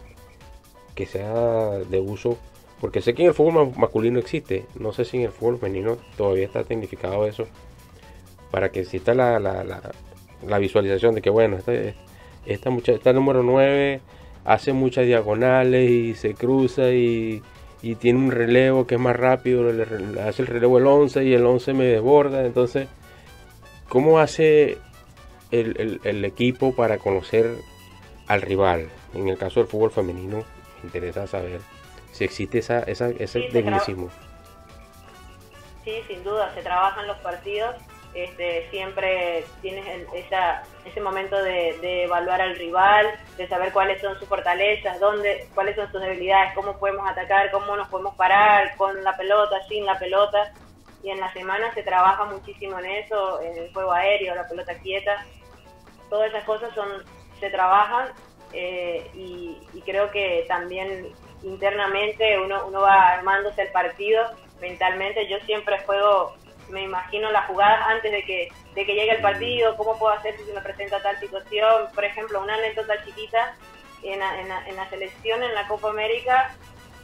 que 0.95 1.05
sea 1.05 1.73
de 1.73 2.01
uso. 2.01 2.39
Porque 2.81 3.03
sé 3.03 3.13
que 3.13 3.21
en 3.21 3.29
el 3.29 3.35
fútbol 3.35 3.71
masculino 3.77 4.19
existe, 4.19 4.65
no 4.79 4.95
sé 4.95 5.05
si 5.05 5.19
en 5.19 5.25
el 5.25 5.31
fútbol 5.31 5.59
femenino 5.59 5.99
todavía 6.17 6.47
está 6.47 6.65
tecnificado 6.65 7.27
eso 7.27 7.47
para 8.51 8.71
que 8.71 8.81
exista 8.81 9.13
la, 9.13 9.39
la, 9.39 9.63
la, 9.63 10.59
visualización 10.59 11.15
de 11.15 11.21
que, 11.21 11.29
bueno, 11.29 11.59
esta, 11.59 11.73
esta, 12.47 12.71
mucha, 12.71 12.93
esta 12.93 13.13
número 13.13 13.43
9 13.43 14.01
hace 14.47 14.73
muchas 14.73 15.05
diagonales 15.05 15.91
y 15.91 16.15
se 16.15 16.33
cruza 16.33 16.93
y, 16.93 17.43
y 17.85 17.97
tiene 17.97 18.19
un 18.19 18.31
relevo 18.31 18.87
que 18.87 18.95
es 18.95 19.01
más 19.01 19.15
rápido, 19.15 19.71
le, 19.71 19.83
hace 20.23 20.41
el 20.41 20.49
relevo 20.49 20.79
el 20.79 20.87
11 20.87 21.23
y 21.25 21.35
el 21.35 21.45
11 21.45 21.75
me 21.75 21.85
desborda. 21.85 22.47
Entonces, 22.47 22.89
¿cómo 23.91 24.21
hace 24.21 24.79
el, 25.51 26.01
el, 26.03 26.25
equipo 26.25 26.75
para 26.75 26.97
conocer 26.97 27.55
al 28.27 28.41
rival? 28.41 28.89
En 29.13 29.29
el 29.29 29.37
caso 29.37 29.61
del 29.61 29.69
fútbol 29.69 29.91
femenino, 29.91 30.39
me 30.39 30.87
interesa 30.87 31.27
saber 31.27 31.61
si 32.11 32.25
existe 32.25 32.61
esa, 32.61 32.81
esa 32.85 33.11
ese 33.11 33.43
tecnicismo. 33.53 34.09
Sí, 35.85 35.97
sin 36.09 36.25
duda, 36.25 36.55
se 36.55 36.63
trabajan 36.63 37.07
los 37.07 37.19
partidos 37.19 37.75
este, 38.15 38.69
siempre 38.71 39.45
tienes 39.61 40.07
esa, 40.15 40.63
ese 40.85 41.01
momento 41.01 41.37
de, 41.43 42.05
evaluar 42.05 42.41
al 42.41 42.57
rival, 42.57 43.07
de 43.37 43.49
saber 43.49 43.73
cuáles 43.73 44.01
son 44.01 44.17
sus 44.19 44.29
fortalezas, 44.29 45.01
dónde, 45.01 45.49
cuáles 45.55 45.75
son 45.75 45.91
sus 45.91 46.01
debilidades, 46.01 46.55
cómo 46.55 46.79
podemos 46.79 47.09
atacar, 47.09 47.51
cómo 47.51 47.77
nos 47.77 47.89
podemos 47.89 48.15
parar 48.15 48.77
con 48.77 49.03
la 49.03 49.17
pelota, 49.17 49.57
sin 49.69 49.85
la 49.85 49.99
pelota. 49.99 50.53
Y 51.03 51.11
en 51.11 51.21
la 51.21 51.33
semana 51.33 51.75
se 51.75 51.83
trabaja 51.83 52.25
muchísimo 52.25 52.79
en 52.79 52.87
eso, 52.87 53.41
en 53.43 53.59
el 53.59 53.73
juego 53.73 53.93
aéreo, 53.93 54.35
la 54.35 54.49
pelota 54.49 54.75
quieta. 54.79 55.27
Todas 56.09 56.29
esas 56.29 56.45
cosas 56.45 56.73
son 56.75 57.05
se 57.41 57.51
trabajan 57.51 58.09
eh, 58.53 59.11
y, 59.13 59.59
creo 59.85 60.11
que 60.11 60.47
también 60.49 61.13
internamente 61.43 62.41
uno, 62.41 62.67
uno 62.67 62.81
va 62.81 63.09
armándose 63.09 63.63
el 63.63 63.73
partido 63.73 64.23
mentalmente. 64.61 65.29
Yo 65.29 65.39
siempre 65.41 65.79
juego 65.81 66.35
me 66.69 66.83
imagino 66.83 67.31
las 67.31 67.47
jugadas 67.47 67.81
antes 67.89 68.11
de 68.11 68.25
que, 68.25 68.53
de 68.75 68.87
que 68.87 68.95
llegue 68.95 69.13
el 69.13 69.23
partido, 69.23 69.77
cómo 69.77 69.99
puedo 69.99 70.13
hacer 70.13 70.37
si 70.37 70.45
se 70.45 70.53
me 70.53 70.61
presenta 70.61 71.03
tal 71.03 71.19
situación. 71.21 71.89
Por 71.95 72.05
ejemplo, 72.05 72.43
una 72.43 72.55
anécdota 72.55 73.05
chiquita, 73.05 73.55
en 74.03 74.19
la, 74.19 74.69
en 74.69 74.77
la, 74.77 74.89
selección, 74.91 75.43
en 75.43 75.55
la 75.55 75.67
Copa 75.67 75.89
América, 75.89 76.55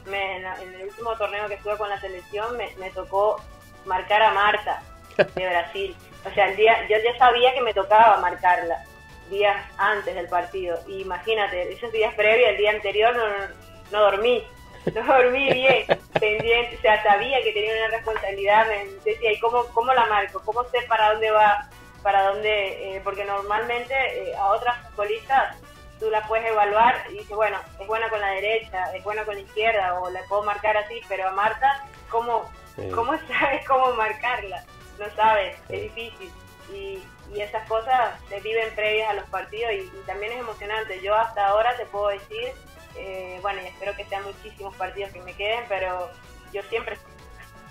en, 0.05 0.45
el 0.45 0.87
último 0.87 1.15
torneo 1.17 1.47
que 1.47 1.55
estuve 1.55 1.77
con 1.77 1.89
la 1.89 1.99
selección, 1.99 2.55
me, 2.57 2.75
me 2.77 2.91
tocó 2.91 3.41
marcar 3.85 4.21
a 4.21 4.31
Marta 4.31 4.83
de 5.17 5.47
Brasil. 5.47 5.95
O 6.25 6.33
sea, 6.33 6.49
el 6.49 6.57
día, 6.57 6.87
yo 6.87 6.97
ya 7.03 7.17
sabía 7.17 7.53
que 7.53 7.61
me 7.61 7.73
tocaba 7.73 8.17
marcarla 8.17 8.83
días 9.31 9.57
antes 9.77 10.13
del 10.13 10.27
partido. 10.27 10.79
Y 10.87 11.01
imagínate, 11.01 11.73
esos 11.73 11.91
días 11.91 12.13
previos, 12.13 12.49
el 12.49 12.57
día 12.57 12.71
anterior, 12.71 13.15
no, 13.15 13.27
no 13.27 13.61
no 13.91 14.01
dormí 14.01 14.43
bien, 15.31 15.85
pendiente, 16.19 16.77
o 16.77 16.81
sea, 16.81 17.03
sabía 17.03 17.41
que 17.43 17.53
tenía 17.53 17.75
una 17.75 17.97
responsabilidad, 17.97 18.67
me 18.67 18.85
decía, 19.03 19.31
¿y 19.31 19.39
cómo, 19.39 19.65
cómo 19.73 19.93
la 19.93 20.05
marco? 20.07 20.41
¿Cómo 20.43 20.63
sé 20.65 20.81
para 20.87 21.11
dónde 21.11 21.31
va? 21.31 21.69
para 22.01 22.29
dónde, 22.29 22.95
eh, 22.95 23.01
porque 23.03 23.25
normalmente 23.25 23.93
eh, 23.93 24.35
a 24.35 24.47
otras 24.47 24.77
futbolistas 24.89 25.57
tú 25.99 26.09
la 26.09 26.25
puedes 26.27 26.47
evaluar 26.47 26.95
y 27.09 27.19
dices, 27.19 27.35
bueno, 27.35 27.57
es 27.79 27.87
buena 27.87 28.09
con 28.09 28.19
la 28.19 28.29
derecha, 28.29 28.91
es 28.95 29.03
buena 29.03 29.23
con 29.23 29.35
la 29.35 29.41
izquierda, 29.41 29.99
o 29.99 30.09
la 30.09 30.21
puedo 30.23 30.43
marcar 30.43 30.77
así, 30.77 30.99
pero 31.07 31.27
a 31.27 31.31
Marta, 31.31 31.85
¿cómo, 32.09 32.51
¿cómo 32.93 33.13
sabes 33.27 33.67
cómo 33.67 33.93
marcarla? 33.93 34.63
No 34.97 35.05
sabes, 35.15 35.57
es 35.69 35.81
difícil. 35.83 36.31
Y, 36.73 37.03
y 37.33 37.41
esas 37.41 37.67
cosas 37.67 38.19
se 38.29 38.39
viven 38.41 38.73
previas 38.75 39.09
a 39.09 39.13
los 39.13 39.25
partidos 39.25 39.71
y, 39.73 39.89
también 40.05 40.33
es 40.33 40.39
emocionante. 40.39 41.01
Yo 41.01 41.15
hasta 41.15 41.47
ahora 41.47 41.75
te 41.77 41.85
puedo 41.85 42.07
decir, 42.07 42.51
eh, 42.97 43.39
bueno, 43.41 43.61
y 43.61 43.67
espero 43.67 43.95
que 43.95 44.05
sean 44.05 44.23
muchísimos 44.23 44.75
partidos 44.75 45.11
que 45.11 45.21
me 45.21 45.33
queden, 45.33 45.63
pero 45.67 46.09
yo 46.53 46.61
siempre 46.63 46.97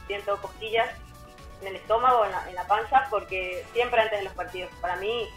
siento 0.06 0.40
costillas 0.40 0.88
en 1.60 1.68
el 1.68 1.76
estómago, 1.76 2.24
en 2.24 2.32
la, 2.32 2.50
en 2.50 2.68
panza, 2.68 3.06
porque 3.10 3.64
siempre 3.72 4.00
antes 4.00 4.18
de 4.18 4.24
los 4.24 4.34
partidos. 4.34 4.70
Para 4.80 4.96
mí 4.96 5.28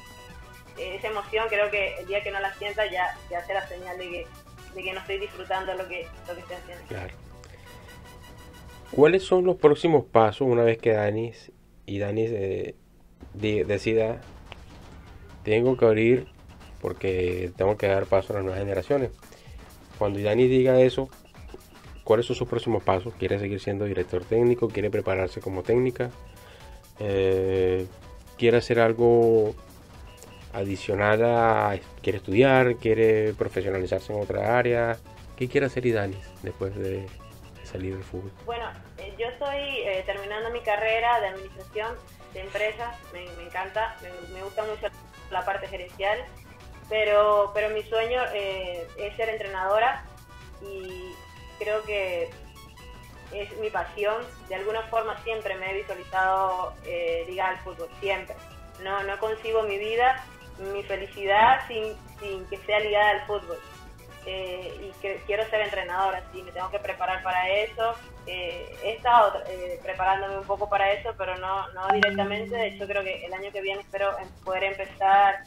esa 0.77 1.07
emoción 1.07 1.47
creo 1.49 1.69
que 1.69 1.95
el 1.99 2.07
día 2.07 2.23
que 2.23 2.31
no 2.31 2.39
la 2.39 2.53
sienta 2.55 2.89
ya, 2.89 3.15
ya 3.29 3.45
será 3.45 3.67
señal 3.67 3.97
de 3.97 4.09
que, 4.09 4.27
de 4.73 4.83
que 4.83 4.93
no 4.93 4.99
estoy 4.99 5.19
disfrutando 5.19 5.73
lo 5.75 5.87
que, 5.87 6.07
lo 6.27 6.33
que 6.33 6.39
estoy 6.41 6.55
haciendo. 6.55 6.85
Claro. 6.87 7.13
¿Cuáles 8.91 9.23
son 9.23 9.43
los 9.43 9.57
próximos 9.57 10.05
pasos 10.05 10.47
una 10.47 10.63
vez 10.63 10.77
que 10.77 10.93
Danis 10.93 11.51
y 11.85 11.99
Danis 11.99 12.31
eh, 12.31 12.75
decida 13.33 14.21
tengo 15.43 15.75
que 15.77 15.85
abrir 15.85 16.27
porque 16.79 17.51
tengo 17.57 17.77
que 17.77 17.87
dar 17.87 18.05
paso 18.05 18.33
a 18.33 18.37
las 18.37 18.43
nuevas 18.43 18.61
generaciones? 18.61 19.11
Cuando 19.97 20.19
Danis 20.19 20.49
diga 20.49 20.79
eso, 20.79 21.09
¿cuáles 22.03 22.25
son 22.25 22.35
sus 22.35 22.47
próximos 22.47 22.83
pasos? 22.83 23.13
¿Quiere 23.17 23.39
seguir 23.39 23.59
siendo 23.59 23.85
director 23.85 24.23
técnico? 24.23 24.67
¿Quiere 24.67 24.89
prepararse 24.89 25.41
como 25.41 25.63
técnica? 25.63 26.11
Eh, 26.99 27.85
¿Quiere 28.37 28.57
hacer 28.57 28.79
algo 28.79 29.55
adicional 30.53 31.23
a 31.23 31.77
quiere 32.01 32.19
estudiar, 32.19 32.75
quiere 32.77 33.33
profesionalizarse 33.33 34.13
en 34.13 34.21
otra 34.21 34.57
área. 34.57 34.97
¿Qué 35.35 35.49
quiere 35.49 35.65
hacer 35.65 35.85
Idanis 35.85 36.31
después 36.43 36.75
de 36.75 37.07
salir 37.63 37.95
del 37.95 38.03
fútbol? 38.03 38.31
Bueno, 38.45 38.65
eh, 38.97 39.13
yo 39.17 39.27
estoy 39.27 39.57
eh, 39.57 40.03
terminando 40.05 40.51
mi 40.51 40.61
carrera 40.61 41.19
de 41.21 41.27
administración 41.27 41.95
de 42.33 42.41
empresas, 42.41 42.95
me, 43.11 43.23
encanta, 43.43 43.95
me, 44.31 44.43
gusta 44.43 44.63
mucho 44.63 44.87
la 45.31 45.43
parte 45.43 45.67
gerencial, 45.67 46.19
pero, 46.93 47.49
pero 47.55 47.71
mi 47.71 47.81
sueño 47.83 48.21
eh, 48.35 48.87
es 48.99 49.15
ser 49.15 49.29
entrenadora 49.29 50.05
y 50.61 51.11
creo 51.57 51.81
que 51.85 52.29
es 53.31 53.57
mi 53.57 53.71
pasión. 53.71 54.23
De 54.47 54.53
alguna 54.53 54.83
forma 54.83 55.17
siempre 55.23 55.55
me 55.55 55.71
he 55.71 55.73
visualizado 55.73 56.75
ligada 57.27 57.49
al 57.49 57.57
fútbol, 57.61 57.89
siempre. 57.99 58.35
No, 58.83 59.01
no 59.03 59.17
concibo 59.17 59.63
mi 59.63 59.79
vida 59.79 60.23
mi 60.59 60.83
felicidad 60.83 61.61
sin, 61.67 61.95
sin 62.19 62.45
que 62.45 62.57
sea 62.59 62.79
ligada 62.79 63.09
al 63.09 63.25
fútbol. 63.25 63.57
Eh, 64.25 64.73
y 64.81 65.01
que 65.01 65.21
quiero 65.25 65.43
ser 65.49 65.61
entrenadora, 65.61 66.23
sí, 66.31 66.41
me 66.43 66.51
tengo 66.51 66.69
que 66.69 66.79
preparar 66.79 67.21
para 67.23 67.49
eso. 67.49 67.93
Eh, 68.25 68.73
he 68.83 68.91
estado 68.93 69.41
eh, 69.47 69.79
preparándome 69.83 70.37
un 70.37 70.45
poco 70.45 70.69
para 70.69 70.93
eso, 70.93 71.13
pero 71.17 71.37
no, 71.37 71.67
no 71.73 71.87
directamente. 71.93 72.55
De 72.55 72.67
hecho, 72.67 72.87
creo 72.87 73.03
que 73.03 73.25
el 73.25 73.33
año 73.33 73.51
que 73.51 73.61
viene 73.61 73.81
espero 73.81 74.15
poder 74.43 74.63
empezar 74.63 75.43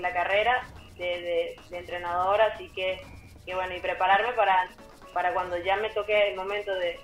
la 0.00 0.12
carrera 0.12 0.66
de, 0.98 1.56
de, 1.70 1.78
entrenadora, 1.78 2.46
así 2.54 2.68
que, 2.70 3.00
bueno, 3.54 3.74
y 3.74 3.80
prepararme 3.80 4.32
para, 4.32 4.68
para 5.12 5.32
cuando 5.32 5.58
ya 5.58 5.76
me 5.76 5.90
toque 5.90 6.30
el 6.30 6.36
momento 6.36 6.74
de, 6.74 6.98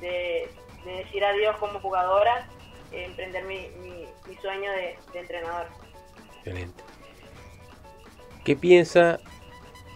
de, 0.00 0.48
decir 0.84 1.24
adiós 1.24 1.56
como 1.56 1.80
jugadora, 1.80 2.48
emprender 2.92 3.44
mi, 3.44 3.68
mi, 3.80 4.06
mi 4.28 4.36
sueño 4.36 4.70
de, 4.72 4.98
entrenador. 5.14 5.66
Excelente. 6.38 6.82
¿Qué 8.44 8.56
piensa 8.56 9.20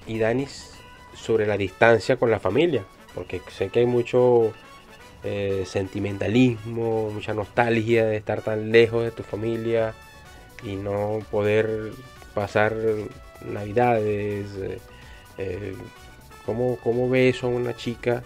Idanis 0.06 0.78
sobre 1.14 1.46
la 1.46 1.56
distancia 1.56 2.16
con 2.16 2.30
la 2.30 2.40
familia? 2.40 2.84
Porque 3.14 3.40
sé 3.50 3.70
que 3.70 3.80
hay 3.80 3.86
mucho 3.86 4.52
eh, 5.22 5.64
sentimentalismo, 5.66 7.10
mucha 7.10 7.32
nostalgia 7.32 8.04
de 8.04 8.16
estar 8.16 8.42
tan 8.42 8.70
lejos 8.72 9.04
de 9.04 9.10
tu 9.10 9.22
familia 9.22 9.94
y 10.62 10.76
no 10.76 11.20
poder 11.30 11.92
pasar 12.34 12.74
navidades. 13.44 14.46
Eh, 14.56 14.78
eh, 15.38 15.76
¿cómo, 16.46 16.78
¿Cómo 16.82 17.08
ve 17.08 17.28
eso 17.28 17.46
a 17.46 17.50
una 17.50 17.76
chica 17.76 18.22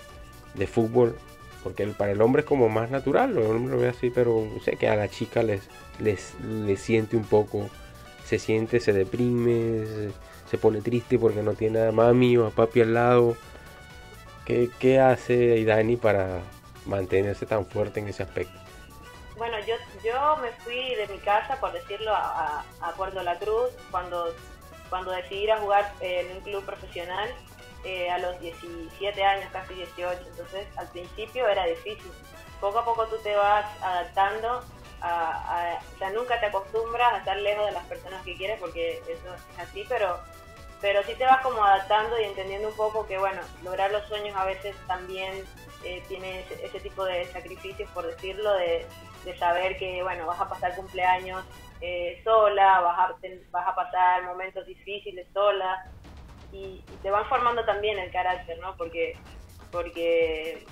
de 0.55 0.67
fútbol? 0.67 1.17
Porque 1.63 1.87
para 1.89 2.13
el 2.13 2.23
hombre 2.23 2.41
es 2.41 2.47
como 2.47 2.69
más 2.69 2.91
natural, 2.91 3.37
el 3.37 3.39
hombre 3.39 3.75
lo 3.75 3.81
ve 3.81 3.89
así, 3.89 4.11
pero 4.11 4.47
sé 4.65 4.77
que 4.77 4.89
a 4.89 4.97
la 4.97 5.09
chica 5.09 5.43
les, 5.43 5.63
les, 5.99 6.35
les 6.41 6.81
siente 6.81 7.17
un 7.17 7.25
poco 7.25 7.69
se 8.29 8.39
siente, 8.39 8.79
se 8.79 8.93
deprime, 8.93 10.11
se, 10.51 10.59
pone 10.59 10.83
triste 10.83 11.19
porque 11.19 11.43
no 11.43 11.55
tiene 11.55 11.81
a 11.81 11.93
mami 11.93 12.37
o 12.37 12.47
a 12.47 12.51
papi 12.51 12.83
al 12.83 12.93
lado. 12.93 13.37
¿Qué, 14.45 14.69
qué 14.79 15.01
hace 15.01 15.65
Dani 15.65 15.97
para 15.97 16.41
mantenerse 16.85 17.47
tan 17.47 17.65
fuerte 17.65 18.01
en 18.01 18.09
ese 18.09 18.23
aspecto? 18.23 18.59
Bueno, 19.39 19.57
yo, 19.61 19.77
yo 20.05 20.37
me 20.43 20.51
fui 20.63 20.95
de 20.95 21.07
mi 21.09 21.19
casa, 21.21 21.59
por 21.59 21.73
decirlo, 21.73 22.13
a 22.13 22.93
Puerto 22.99 23.23
La 23.23 23.39
Cruz 23.39 23.71
cuando, 23.91 24.35
cuando 24.89 25.11
decidí 25.11 25.45
ir 25.45 25.53
a 25.53 25.59
jugar 25.59 25.93
en 26.01 26.31
un 26.37 26.41
club 26.41 26.65
profesional 26.65 27.29
eh, 27.85 28.11
a 28.11 28.19
los 28.19 28.39
17 28.41 29.23
años, 29.23 29.51
casi 29.53 29.75
18. 29.75 30.23
Entonces, 30.27 30.67
al 30.77 30.89
principio 30.89 31.49
era 31.49 31.65
difícil. 31.67 32.11
Poco 32.61 32.81
a 32.81 32.85
poco 32.85 33.07
tú 33.07 33.17
te 33.23 33.37
vas 33.37 33.67
adaptando 33.83 34.63
o 35.01 35.99
sea, 35.99 36.11
nunca 36.11 36.41
te 36.41 36.47
acostumbras 36.47 37.15
a 37.15 37.19
estar 37.19 37.37
lejos 37.37 37.67
de 37.67 37.73
las 37.73 37.85
personas 37.85 38.25
que 38.25 38.37
quieres 38.37 38.59
porque 38.59 39.01
eso 39.09 39.35
es 39.35 39.59
así, 39.59 39.85
pero, 39.89 40.19
pero 40.81 41.03
sí 41.05 41.15
te 41.15 41.25
vas 41.25 41.41
como 41.43 41.65
adaptando 41.65 42.21
y 42.21 42.25
entendiendo 42.25 42.69
un 42.69 42.77
poco 42.77 43.07
que, 43.07 43.19
bueno, 43.19 43.41
lograr 43.63 43.93
los 43.93 44.05
sueños 44.07 44.37
a 44.37 44.45
veces 44.45 44.75
también 44.87 45.45
eh, 45.85 46.03
tiene 46.09 46.45
ese, 46.63 46.81
tipo 46.81 47.05
de 47.05 47.27
sacrificios, 47.27 47.89
por 47.91 48.07
decirlo, 48.07 48.53
de, 48.55 48.87
saber 49.39 49.77
que, 49.77 50.03
bueno, 50.03 50.27
vas 50.27 50.41
a 50.41 50.49
pasar 50.49 50.75
cumpleaños 50.75 51.45
eh, 51.81 52.21
sola, 52.25 52.81
vas 52.81 52.99
a, 52.99 53.69
a 53.69 53.75
pasar 53.75 54.25
momentos 54.25 54.67
difíciles 54.67 55.27
sola 55.33 55.87
y, 56.53 56.83
y, 56.91 56.99
te 57.03 57.11
van 57.11 57.27
formando 57.27 57.65
también 57.65 57.99
el 57.99 58.11
carácter, 58.11 58.59
¿no? 58.59 58.77
Porque, 58.77 59.17
porque 59.71 60.65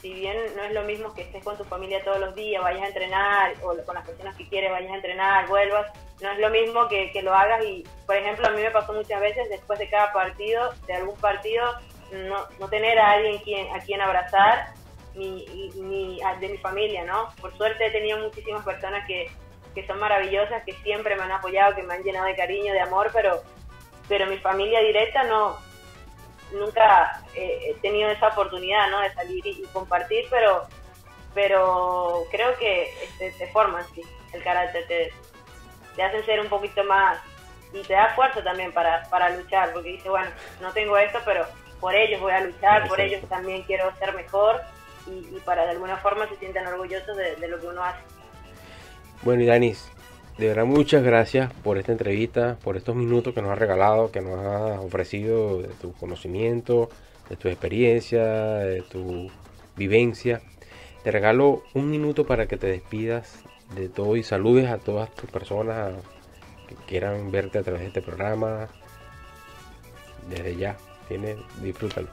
si 0.00 0.12
bien 0.12 0.36
no 0.56 0.62
es 0.62 0.72
lo 0.72 0.82
mismo 0.82 1.12
que 1.14 1.22
estés 1.22 1.42
con 1.42 1.56
tu 1.56 1.64
familia 1.64 2.04
todos 2.04 2.20
los 2.20 2.34
días, 2.34 2.62
vayas 2.62 2.82
a 2.82 2.88
entrenar, 2.88 3.54
o 3.62 3.76
con 3.84 3.94
las 3.94 4.06
personas 4.06 4.36
que 4.36 4.48
quieres 4.48 4.70
vayas 4.70 4.92
a 4.92 4.96
entrenar, 4.96 5.48
vuelvas, 5.48 5.90
no 6.20 6.30
es 6.30 6.38
lo 6.38 6.50
mismo 6.50 6.88
que, 6.88 7.10
lo 7.22 7.34
hagas 7.34 7.64
y, 7.64 7.84
por 8.06 8.16
ejemplo, 8.16 8.46
a 8.46 8.50
mí 8.50 8.62
me 8.62 8.70
pasó 8.70 8.92
muchas 8.92 9.20
veces 9.20 9.48
después 9.48 9.78
de 9.78 9.88
cada 9.88 10.12
partido, 10.12 10.72
de 10.86 10.94
algún 10.94 11.16
partido, 11.16 11.64
no, 12.12 12.46
no 12.58 12.68
tener 12.68 12.98
a 12.98 13.12
alguien 13.12 13.38
quien, 13.38 13.74
a 13.74 13.80
quien 13.80 14.00
abrazar, 14.00 14.72
ni, 15.14 15.44
ni 15.74 16.20
de 16.40 16.48
mi 16.48 16.58
familia, 16.58 17.04
¿no? 17.04 17.28
Por 17.40 17.56
suerte 17.56 17.86
he 17.86 17.90
tenido 17.90 18.18
muchísimas 18.18 18.64
personas 18.64 19.04
que, 19.06 19.28
que 19.74 19.86
son 19.86 19.98
maravillosas, 19.98 20.64
que 20.64 20.72
siempre 20.82 21.16
me 21.16 21.22
han 21.22 21.32
apoyado, 21.32 21.74
que 21.74 21.82
me 21.82 21.94
han 21.94 22.02
llenado 22.02 22.26
de 22.26 22.36
cariño, 22.36 22.72
de 22.72 22.80
amor, 22.80 23.10
pero, 23.12 23.42
pero 24.08 24.26
mi 24.26 24.38
familia 24.38 24.80
directa 24.80 25.24
no, 25.24 25.58
nunca 26.52 27.22
he 27.34 27.74
tenido 27.80 28.10
esa 28.10 28.28
oportunidad 28.28 28.90
¿no? 28.90 29.00
de 29.00 29.12
salir 29.14 29.46
y, 29.46 29.62
compartir, 29.72 30.26
pero, 30.30 30.66
pero 31.34 32.24
creo 32.30 32.56
que 32.58 32.92
este, 33.02 33.30
te 33.32 33.52
forman 33.52 33.84
sí, 33.94 34.02
el 34.32 34.42
carácter, 34.42 34.86
te, 34.86 35.12
te, 35.96 36.02
hacen 36.02 36.24
ser 36.24 36.40
un 36.40 36.48
poquito 36.48 36.84
más 36.84 37.18
y 37.72 37.82
te 37.82 37.94
da 37.94 38.14
fuerza 38.14 38.42
también 38.42 38.72
para, 38.72 39.02
para 39.10 39.30
luchar, 39.30 39.72
porque 39.72 39.90
dice, 39.90 40.08
bueno, 40.08 40.30
no 40.60 40.72
tengo 40.72 40.96
esto, 40.96 41.18
pero 41.24 41.46
por 41.80 41.94
ellos 41.94 42.20
voy 42.20 42.32
a 42.32 42.40
luchar, 42.40 42.88
por 42.88 43.00
ellos 43.00 43.22
también 43.28 43.62
quiero 43.62 43.94
ser 43.96 44.14
mejor 44.14 44.60
y, 45.06 45.36
y, 45.36 45.40
para 45.44 45.64
de 45.64 45.72
alguna 45.72 45.96
forma 45.98 46.26
se 46.28 46.36
sienten 46.36 46.66
orgullosos 46.66 47.16
de, 47.16 47.36
de 47.36 47.48
lo 47.48 47.60
que 47.60 47.66
uno 47.66 47.84
hace. 47.84 48.00
Bueno, 49.28 49.42
y 49.42 49.46
Danis, 49.46 49.86
de 50.38 50.48
verdad, 50.48 50.64
muchas 50.64 51.02
gracias 51.02 51.52
por 51.62 51.76
esta 51.76 51.92
entrevista, 51.92 52.56
por 52.64 52.78
estos 52.78 52.96
minutos 52.96 53.34
que 53.34 53.42
nos 53.42 53.50
has 53.50 53.58
regalado, 53.58 54.10
que 54.10 54.22
nos 54.22 54.38
has 54.38 54.78
ofrecido 54.78 55.60
de 55.60 55.68
tu 55.68 55.92
conocimiento, 55.92 56.88
de 57.28 57.36
tu 57.36 57.48
experiencia, 57.48 58.24
de 58.24 58.80
tu 58.80 59.30
vivencia. 59.76 60.40
Te 61.04 61.10
regalo 61.10 61.62
un 61.74 61.90
minuto 61.90 62.26
para 62.26 62.46
que 62.46 62.56
te 62.56 62.68
despidas 62.68 63.44
de 63.74 63.90
todo 63.90 64.16
y 64.16 64.22
saludes 64.22 64.70
a 64.70 64.78
todas 64.78 65.14
tus 65.14 65.30
personas 65.30 65.92
que 66.66 66.74
quieran 66.86 67.30
verte 67.30 67.58
a 67.58 67.62
través 67.62 67.82
de 67.82 67.88
este 67.88 68.00
programa. 68.00 68.70
Desde 70.30 70.56
ya, 70.56 70.78
tiene, 71.06 71.36
disfrútalo. 71.60 72.08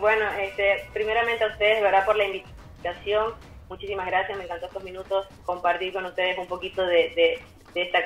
Bueno, 0.00 0.24
este, 0.40 0.88
primeramente 0.92 1.44
a 1.44 1.46
ustedes, 1.46 1.80
¿verdad? 1.80 2.04
Por 2.04 2.16
la 2.16 2.24
invitación 2.24 3.34
muchísimas 3.74 4.06
gracias, 4.06 4.38
me 4.38 4.44
encantó 4.44 4.66
estos 4.66 4.84
minutos 4.84 5.26
compartir 5.44 5.92
con 5.92 6.06
ustedes 6.06 6.38
un 6.38 6.46
poquito 6.46 6.86
de, 6.86 7.42
esta, 7.74 7.98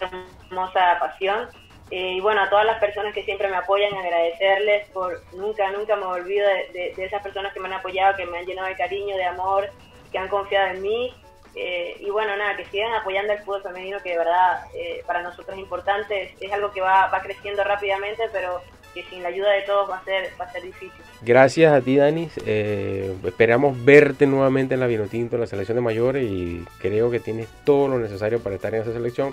hermosa 0.00 0.98
pasión. 0.98 1.48
Eh, 1.92 2.14
y 2.14 2.20
bueno, 2.20 2.42
a 2.42 2.50
todas 2.50 2.66
las 2.66 2.78
personas 2.80 3.14
que 3.14 3.22
siempre 3.22 3.48
me 3.48 3.56
apoyan, 3.56 3.94
agradecerles 3.94 4.88
por 4.90 5.22
nunca, 5.34 5.70
nunca 5.70 5.94
me 5.94 6.06
olvido 6.06 6.46
de, 6.72 6.92
esas 6.96 7.22
personas 7.22 7.52
que 7.52 7.60
me 7.60 7.68
han 7.68 7.74
apoyado, 7.74 8.16
que 8.16 8.26
me 8.26 8.38
han 8.38 8.46
llenado 8.46 8.66
de 8.66 8.76
cariño, 8.76 9.16
de 9.16 9.24
amor, 9.24 9.70
que 10.10 10.18
han 10.18 10.28
confiado 10.28 10.74
en 10.74 10.82
mí. 10.82 11.14
Eh, 11.54 11.96
y 12.00 12.10
bueno, 12.10 12.36
nada, 12.36 12.56
que 12.56 12.64
sigan 12.66 12.92
apoyando 12.94 13.32
el 13.32 13.40
fútbol 13.40 13.62
femenino, 13.62 13.98
que 14.02 14.10
de 14.10 14.18
verdad 14.18 14.64
eh, 14.74 15.02
para 15.06 15.22
nosotros 15.22 15.56
es 15.56 15.62
importante, 15.62 16.34
es, 16.40 16.52
algo 16.52 16.72
que 16.72 16.80
va, 16.80 17.06
va 17.08 17.22
creciendo 17.22 17.62
rápidamente, 17.62 18.28
pero 18.32 18.60
que 18.94 19.04
sin 19.04 19.22
la 19.22 19.28
ayuda 19.28 19.50
de 19.52 19.62
todos 19.62 19.88
va 19.90 19.98
a 19.98 20.04
ser, 20.04 20.30
va 20.40 20.44
a 20.44 20.52
ser 20.52 20.62
difícil. 20.62 20.92
Gracias 21.22 21.72
a 21.72 21.80
ti, 21.80 21.96
Dani. 21.96 22.28
Eh, 22.46 23.14
esperamos 23.24 23.84
verte 23.84 24.26
nuevamente 24.26 24.74
en 24.74 24.80
la 24.80 24.86
Vinotinto, 24.86 25.36
en 25.36 25.40
la 25.40 25.46
selección 25.46 25.76
de 25.76 25.82
mayores, 25.82 26.24
y 26.24 26.64
creo 26.80 27.10
que 27.10 27.20
tienes 27.20 27.48
todo 27.64 27.88
lo 27.88 27.98
necesario 27.98 28.40
para 28.40 28.56
estar 28.56 28.74
en 28.74 28.82
esa 28.82 28.92
selección. 28.92 29.32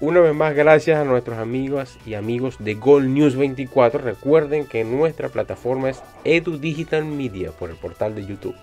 Una 0.00 0.20
vez 0.20 0.34
más, 0.34 0.54
gracias 0.54 0.98
a 0.98 1.04
nuestros 1.04 1.38
amigos 1.38 1.96
y 2.04 2.14
amigos 2.14 2.56
de 2.58 2.74
Gold 2.74 3.08
News 3.08 3.36
24. 3.36 4.00
Recuerden 4.00 4.66
que 4.66 4.82
nuestra 4.82 5.28
plataforma 5.28 5.90
es 5.90 6.02
Edu 6.24 6.58
Digital 6.58 7.04
Media 7.04 7.52
por 7.52 7.70
el 7.70 7.76
portal 7.76 8.14
de 8.16 8.26
YouTube. 8.26 8.56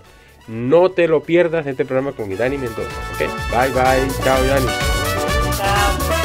No 0.48 0.90
te 0.90 1.08
lo 1.08 1.22
pierdas 1.22 1.66
este 1.66 1.86
programa 1.86 2.12
con 2.12 2.28
mi 2.28 2.34
Dani 2.34 2.58
Mendoza. 2.58 2.90
Bye 3.50 3.70
bye. 3.70 4.06
Chao, 4.22 4.44
Dani. 4.44 6.19